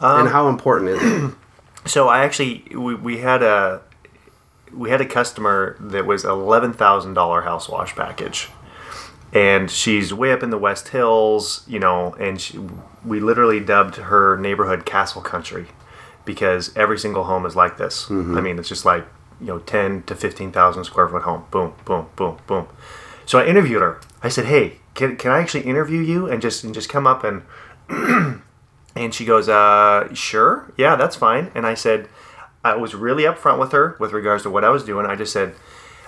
Um, 0.00 0.20
and 0.20 0.28
how 0.28 0.48
important 0.48 0.90
is 0.90 1.00
it 1.02 1.34
So 1.86 2.08
I 2.08 2.22
actually 2.24 2.64
we, 2.74 2.94
we 2.94 3.18
had 3.18 3.42
a 3.42 3.80
we 4.74 4.90
had 4.90 5.00
a 5.00 5.06
customer 5.06 5.76
that 5.80 6.04
was 6.04 6.24
eleven 6.24 6.72
thousand 6.74 7.14
dollar 7.14 7.42
house 7.42 7.66
wash 7.68 7.94
package, 7.96 8.48
and 9.32 9.70
she's 9.70 10.12
way 10.12 10.30
up 10.32 10.42
in 10.42 10.50
the 10.50 10.58
West 10.58 10.88
Hills, 10.88 11.64
you 11.66 11.78
know, 11.78 12.12
and 12.20 12.38
she, 12.40 12.58
we 13.06 13.20
literally 13.20 13.60
dubbed 13.60 13.96
her 13.96 14.36
neighborhood 14.36 14.84
Castle 14.84 15.22
Country 15.22 15.66
because 16.26 16.76
every 16.76 16.98
single 16.98 17.24
home 17.24 17.46
is 17.46 17.56
like 17.56 17.78
this. 17.78 18.10
I 18.10 18.40
mean, 18.42 18.58
it's 18.58 18.68
just 18.68 18.84
like 18.84 19.06
you 19.40 19.46
know, 19.46 19.58
ten 19.60 20.02
to 20.02 20.14
fifteen 20.14 20.52
thousand 20.52 20.84
square 20.84 21.08
foot 21.08 21.22
home. 21.22 21.46
Boom, 21.50 21.72
boom, 21.86 22.08
boom, 22.16 22.36
boom. 22.46 22.66
So 23.28 23.38
I 23.38 23.46
interviewed 23.46 23.82
her. 23.82 24.00
I 24.22 24.30
said, 24.30 24.46
"Hey, 24.46 24.78
can, 24.94 25.16
can 25.16 25.30
I 25.30 25.38
actually 25.38 25.64
interview 25.64 26.00
you 26.00 26.26
and 26.26 26.42
just 26.42 26.64
and 26.64 26.74
just 26.74 26.88
come 26.88 27.06
up 27.06 27.22
and 27.22 27.42
and 28.96 29.14
she 29.14 29.24
goes, 29.24 29.48
uh, 29.48 30.12
sure, 30.12 30.72
yeah, 30.76 30.96
that's 30.96 31.14
fine. 31.14 31.52
And 31.54 31.64
I 31.64 31.74
said, 31.74 32.08
I 32.64 32.74
was 32.74 32.94
really 32.94 33.22
upfront 33.22 33.60
with 33.60 33.70
her 33.72 33.96
with 34.00 34.12
regards 34.12 34.42
to 34.42 34.50
what 34.50 34.64
I 34.64 34.70
was 34.70 34.82
doing. 34.82 35.06
I 35.06 35.14
just 35.14 35.32
said, 35.32 35.54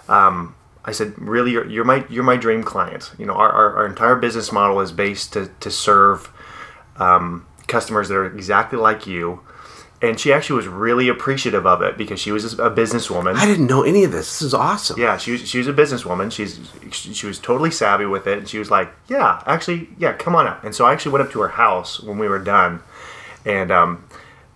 um, 0.08 0.56
I 0.84 0.92
said, 0.92 1.16
really, 1.16 1.52
you're, 1.52 1.68
you're 1.68 1.84
my 1.84 2.04
you're 2.08 2.24
my 2.24 2.36
dream 2.36 2.64
client. 2.64 3.12
You 3.16 3.26
know, 3.26 3.34
our, 3.34 3.50
our, 3.50 3.76
our 3.76 3.86
entire 3.86 4.16
business 4.16 4.50
model 4.50 4.80
is 4.80 4.90
based 4.90 5.34
to 5.34 5.50
to 5.60 5.70
serve 5.70 6.32
um, 6.96 7.46
customers 7.68 8.08
that 8.08 8.16
are 8.16 8.26
exactly 8.26 8.78
like 8.78 9.06
you. 9.06 9.42
And 10.02 10.18
she 10.18 10.32
actually 10.32 10.56
was 10.56 10.66
really 10.66 11.08
appreciative 11.08 11.66
of 11.66 11.82
it 11.82 11.98
because 11.98 12.18
she 12.18 12.32
was 12.32 12.54
a 12.54 12.70
businesswoman. 12.70 13.34
i 13.36 13.44
didn't 13.44 13.66
know 13.66 13.82
any 13.82 14.02
of 14.04 14.12
this 14.12 14.38
this 14.38 14.42
is 14.42 14.54
awesome 14.54 14.98
Yeah, 14.98 15.18
she 15.18 15.32
was 15.32 15.46
she 15.46 15.58
was 15.58 15.66
a 15.66 15.72
businesswoman. 15.74 16.32
She's 16.32 16.58
she 16.90 17.26
was 17.26 17.38
totally 17.38 17.70
savvy 17.70 18.06
with 18.06 18.26
it, 18.26 18.38
and 18.38 18.48
she 18.48 18.58
was 18.58 18.70
like, 18.70 18.90
"Yeah, 19.08 19.42
actually, 19.46 19.88
yeah, 19.98 20.12
come 20.14 20.34
on 20.34 20.46
up." 20.46 20.64
And 20.64 20.74
so 20.74 20.86
I 20.86 20.92
actually 20.92 21.12
went 21.12 21.26
up 21.26 21.32
to 21.32 21.40
her 21.40 21.48
house 21.48 22.00
when 22.00 22.18
we 22.18 22.28
were 22.28 22.38
done, 22.38 22.80
and 23.44 23.70
um, 23.70 24.04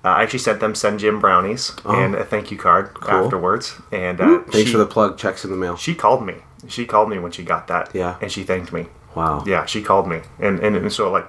uh, 0.04 0.08
I 0.08 0.22
actually 0.22 0.40
sent 0.40 0.60
them 0.60 0.74
SendJim 0.74 1.20
brownies 1.20 1.72
and 1.84 2.14
a 2.14 2.24
thank 2.24 2.50
you 2.50 2.58
card 2.58 2.96
afterwards. 3.02 3.74
And 3.92 4.20
uh, 4.20 4.38
thanks 4.42 4.68
she, 4.68 4.72
for 4.72 4.78
the 4.78 4.86
plug 4.86 5.16
checks 5.18 5.44
in 5.44 5.50
the 5.50 5.56
mail 5.56 5.76
she 5.76 5.94
called 5.94 6.24
me. 6.24 6.36
She 6.68 6.86
called 6.86 7.08
me 7.08 7.18
when 7.18 7.32
she 7.32 7.42
got 7.42 7.68
that. 7.68 7.94
Yeah. 7.94 8.16
and 8.20 8.30
she 8.30 8.42
thanked 8.44 8.72
me. 8.72 8.86
wow 9.14 9.44
Yeah, 9.46 9.66
she 9.66 9.82
called 9.82 10.08
me, 10.08 10.20
and 10.38 10.60
and, 10.60 10.76
and 10.76 10.92
so 10.92 11.10
like 11.10 11.26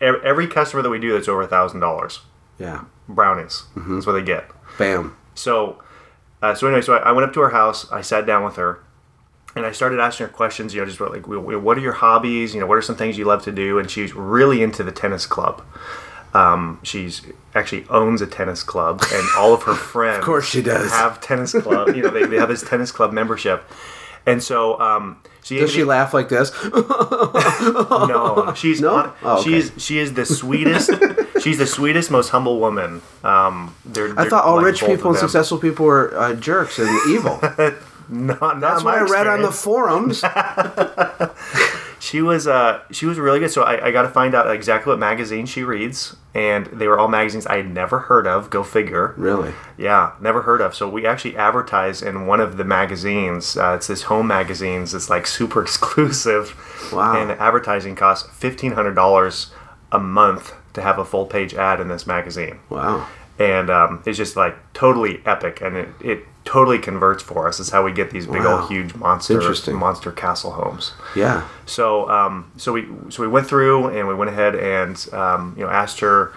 every 0.00 0.46
customer 0.46 0.82
that 0.82 0.90
we 0.90 0.98
do 0.98 1.12
that's 1.12 1.28
over 1.28 1.42
a 1.42 1.46
thousand 1.46 1.80
dollars 1.80 2.20
yeah 2.58 2.84
brownies. 3.08 3.64
Mm-hmm. 3.76 3.94
That's 3.94 4.06
what 4.06 4.12
they 4.12 4.22
get. 4.22 4.44
bam 4.78 5.16
So, 5.34 5.82
uh, 6.40 6.54
so 6.54 6.66
anyway, 6.66 6.82
so 6.82 6.94
I, 6.94 7.08
I 7.08 7.12
went 7.12 7.26
up 7.26 7.34
to 7.34 7.40
her 7.40 7.50
house. 7.50 7.90
I 7.92 8.00
sat 8.00 8.26
down 8.26 8.44
with 8.44 8.56
her, 8.56 8.82
and 9.56 9.66
I 9.66 9.72
started 9.72 10.00
asking 10.00 10.26
her 10.28 10.32
questions. 10.32 10.74
You 10.74 10.80
know, 10.80 10.86
just 10.86 11.00
like, 11.00 11.26
what 11.26 11.76
are 11.76 11.80
your 11.80 11.92
hobbies? 11.92 12.54
You 12.54 12.60
know, 12.60 12.66
what 12.66 12.78
are 12.78 12.82
some 12.82 12.96
things 12.96 13.18
you 13.18 13.24
love 13.24 13.42
to 13.44 13.52
do? 13.52 13.78
And 13.78 13.90
she's 13.90 14.14
really 14.14 14.62
into 14.62 14.82
the 14.82 14.92
tennis 14.92 15.26
club. 15.26 15.62
Um, 16.34 16.80
she's 16.82 17.20
actually 17.54 17.84
owns 17.90 18.22
a 18.22 18.26
tennis 18.26 18.62
club, 18.62 19.02
and 19.12 19.26
all 19.36 19.52
of 19.52 19.64
her 19.64 19.74
friends, 19.92 20.18
of 20.20 20.24
course 20.24 20.48
she 20.48 20.62
does. 20.62 20.90
have 20.90 21.20
tennis 21.20 21.52
club. 21.52 21.94
You 21.94 22.02
know, 22.04 22.08
they, 22.10 22.24
they 22.24 22.36
have 22.36 22.48
this 22.48 22.62
tennis 22.62 22.90
club 22.90 23.12
membership, 23.12 23.62
and 24.24 24.42
so 24.42 24.80
um, 24.80 25.18
she 25.42 25.58
Does 25.58 25.70
she 25.72 25.84
laugh 25.84 26.14
like 26.14 26.30
this? 26.30 26.50
No, 27.62 28.52
she's 28.56 28.80
No? 28.80 28.90
hon- 28.90 29.12
Oh, 29.22 29.40
okay. 29.40 29.50
she's 29.60 29.72
she 29.76 29.98
is 29.98 30.14
the 30.14 30.24
sweetest. 30.24 30.90
She's 31.42 31.58
the 31.58 31.66
sweetest, 31.66 32.10
most 32.10 32.30
humble 32.30 32.60
woman. 32.60 33.02
Um, 33.24 33.74
they're, 33.84 34.10
I 34.10 34.22
they're 34.22 34.30
thought 34.30 34.44
all 34.44 34.56
like 34.56 34.66
rich 34.66 34.80
people 34.84 35.10
and 35.10 35.18
successful 35.18 35.58
people 35.58 35.86
were 35.86 36.16
uh, 36.16 36.34
jerks 36.34 36.78
and 36.78 36.88
evil. 37.10 37.38
Not, 38.08 38.40
not 38.40 38.60
That's 38.60 38.84
what 38.84 38.94
I 38.94 39.02
read 39.02 39.26
on 39.26 39.42
the 39.42 39.52
forums. 39.52 40.22
She 42.02 42.20
was 42.20 42.48
uh 42.48 42.80
she 42.90 43.06
was 43.06 43.20
really 43.20 43.38
good. 43.38 43.52
So 43.52 43.62
I, 43.62 43.86
I 43.86 43.90
got 43.92 44.02
to 44.02 44.08
find 44.08 44.34
out 44.34 44.50
exactly 44.50 44.90
what 44.90 44.98
magazine 44.98 45.46
she 45.46 45.62
reads, 45.62 46.16
and 46.34 46.66
they 46.66 46.88
were 46.88 46.98
all 46.98 47.06
magazines 47.06 47.46
I 47.46 47.58
had 47.58 47.70
never 47.72 48.00
heard 48.00 48.26
of. 48.26 48.50
Go 48.50 48.64
figure. 48.64 49.14
Really? 49.16 49.54
Yeah, 49.78 50.14
never 50.20 50.42
heard 50.42 50.60
of. 50.60 50.74
So 50.74 50.88
we 50.88 51.06
actually 51.06 51.36
advertise 51.36 52.02
in 52.02 52.26
one 52.26 52.40
of 52.40 52.56
the 52.56 52.64
magazines. 52.64 53.56
Uh, 53.56 53.74
it's 53.76 53.86
this 53.86 54.02
home 54.02 54.26
magazines. 54.26 54.94
It's 54.94 55.08
like 55.08 55.28
super 55.28 55.62
exclusive. 55.62 56.90
Wow. 56.92 57.16
And 57.16 57.30
advertising 57.30 57.94
costs 57.94 58.28
fifteen 58.36 58.72
hundred 58.72 58.94
dollars 58.94 59.52
a 59.92 60.00
month 60.00 60.54
to 60.74 60.82
have 60.82 60.98
a 60.98 61.04
full 61.04 61.26
page 61.26 61.54
ad 61.54 61.80
in 61.80 61.88
this 61.88 62.06
magazine. 62.06 62.58
Wow. 62.70 63.06
And 63.38 63.70
um, 63.70 64.02
it's 64.06 64.18
just 64.18 64.36
like 64.36 64.54
totally 64.74 65.20
epic, 65.26 65.60
and 65.62 65.76
it, 65.76 65.88
it 66.00 66.24
totally 66.44 66.78
converts 66.78 67.22
for 67.22 67.48
us. 67.48 67.58
It's 67.60 67.70
how 67.70 67.82
we 67.84 67.90
get 67.92 68.10
these 68.10 68.26
big 68.26 68.44
Wow. 68.44 68.60
old 68.60 68.70
huge 68.70 68.94
monster 68.94 69.34
Interesting. 69.34 69.74
monster 69.76 70.12
castle 70.12 70.52
homes. 70.52 70.92
Yeah. 71.16 71.48
So, 71.66 72.08
um, 72.10 72.50
so 72.56 72.72
we 72.72 72.86
so 73.08 73.22
we 73.22 73.28
went 73.28 73.46
through 73.46 73.88
and 73.88 74.06
we 74.06 74.14
went 74.14 74.30
ahead 74.30 74.54
and 74.54 74.94
um, 75.14 75.54
you 75.56 75.64
know 75.64 75.70
asked 75.70 76.00
her, 76.00 76.32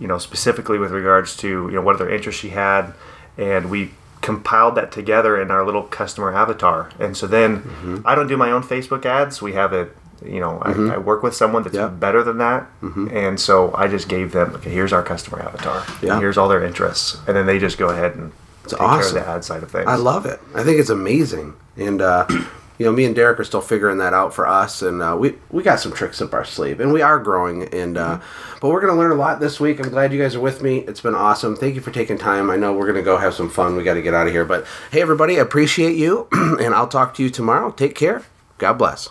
you 0.00 0.08
know, 0.08 0.18
specifically 0.18 0.78
with 0.78 0.90
regards 0.90 1.36
to 1.38 1.48
you 1.48 1.70
know 1.72 1.82
what 1.82 1.94
other 1.94 2.10
interests 2.10 2.40
she 2.40 2.50
had, 2.50 2.92
and 3.38 3.70
we 3.70 3.92
compiled 4.20 4.74
that 4.74 4.92
together 4.92 5.40
in 5.40 5.50
our 5.50 5.64
little 5.64 5.84
customer 5.84 6.34
avatar. 6.34 6.90
And 6.98 7.16
so 7.16 7.26
then 7.26 7.62
Mm-hmm. 7.62 7.98
I 8.04 8.14
don't 8.14 8.26
do 8.26 8.36
my 8.36 8.50
own 8.50 8.62
Facebook 8.62 9.06
ads. 9.06 9.40
We 9.40 9.52
have 9.54 9.72
it. 9.72 9.96
You 10.24 10.40
know, 10.40 10.58
I, 10.62 10.72
I 10.94 10.98
work 10.98 11.22
with 11.22 11.34
someone 11.34 11.62
that's 11.62 11.76
better 11.94 12.22
than 12.22 12.38
that, 12.38 12.66
and 12.82 13.38
so 13.40 13.74
I 13.74 13.88
just 13.88 14.08
gave 14.08 14.32
them, 14.32 14.54
okay, 14.56 14.70
here's 14.70 14.92
our 14.92 15.02
customer 15.02 15.40
avatar, 15.42 15.84
Yeah. 16.02 16.18
here's 16.18 16.36
all 16.36 16.48
their 16.48 16.62
interests, 16.64 17.16
and 17.26 17.36
then 17.36 17.46
they 17.46 17.58
just 17.58 17.78
go 17.78 17.88
ahead 17.88 18.16
and 18.16 18.32
take 18.66 18.78
care 18.78 18.88
awesome. 18.88 19.16
of 19.18 19.24
the 19.24 19.30
ad 19.30 19.44
side 19.44 19.62
of 19.62 19.70
things. 19.70 19.86
I 19.86 19.96
love 19.96 20.26
it. 20.26 20.38
I 20.54 20.62
think 20.62 20.78
it's 20.78 20.90
amazing. 20.90 21.54
And, 21.76 22.02
uh, 22.02 22.26
you 22.78 22.86
know, 22.86 22.92
me 22.92 23.04
and 23.04 23.14
Derreck 23.16 23.38
are 23.38 23.44
still 23.44 23.60
figuring 23.60 23.98
that 23.98 24.14
out 24.14 24.32
for 24.34 24.46
us. 24.46 24.80
And 24.82 25.02
uh, 25.02 25.16
we, 25.18 25.34
we 25.50 25.62
got 25.62 25.80
some 25.80 25.92
tricks 25.92 26.20
up 26.22 26.32
our 26.32 26.44
sleeve. 26.44 26.80
And 26.80 26.92
we 26.92 27.02
are 27.02 27.18
growing. 27.18 27.64
And 27.74 27.98
uh, 27.98 28.20
But 28.60 28.68
we're 28.68 28.80
going 28.80 28.92
to 28.92 28.98
learn 28.98 29.10
a 29.12 29.16
lot 29.16 29.38
this 29.40 29.60
week. 29.60 29.80
I'm 29.80 29.90
glad 29.90 30.12
you 30.14 30.20
guys 30.22 30.34
are 30.34 30.40
with 30.40 30.62
me. 30.62 30.78
It's 30.80 31.00
been 31.02 31.14
awesome. 31.14 31.56
Thank 31.56 31.74
you 31.74 31.80
for 31.82 31.90
taking 31.90 32.16
time. 32.16 32.48
I 32.50 32.56
know 32.56 32.72
we're 32.72 32.86
going 32.86 32.96
to 32.96 33.02
go 33.02 33.18
have 33.18 33.34
some 33.34 33.50
fun. 33.50 33.76
We 33.76 33.82
got 33.82 33.94
to 33.94 34.02
get 34.02 34.14
out 34.14 34.26
of 34.28 34.32
here. 34.32 34.44
But 34.46 34.66
hey, 34.92 35.02
everybody, 35.02 35.38
I 35.38 35.42
appreciate 35.42 35.96
you. 35.96 36.28
and 36.32 36.74
I'll 36.74 36.88
talk 36.88 37.12
to 37.14 37.22
you 37.22 37.28
tomorrow. 37.28 37.70
Take 37.70 37.94
care. 37.94 38.22
God 38.58 38.74
bless. 38.74 39.10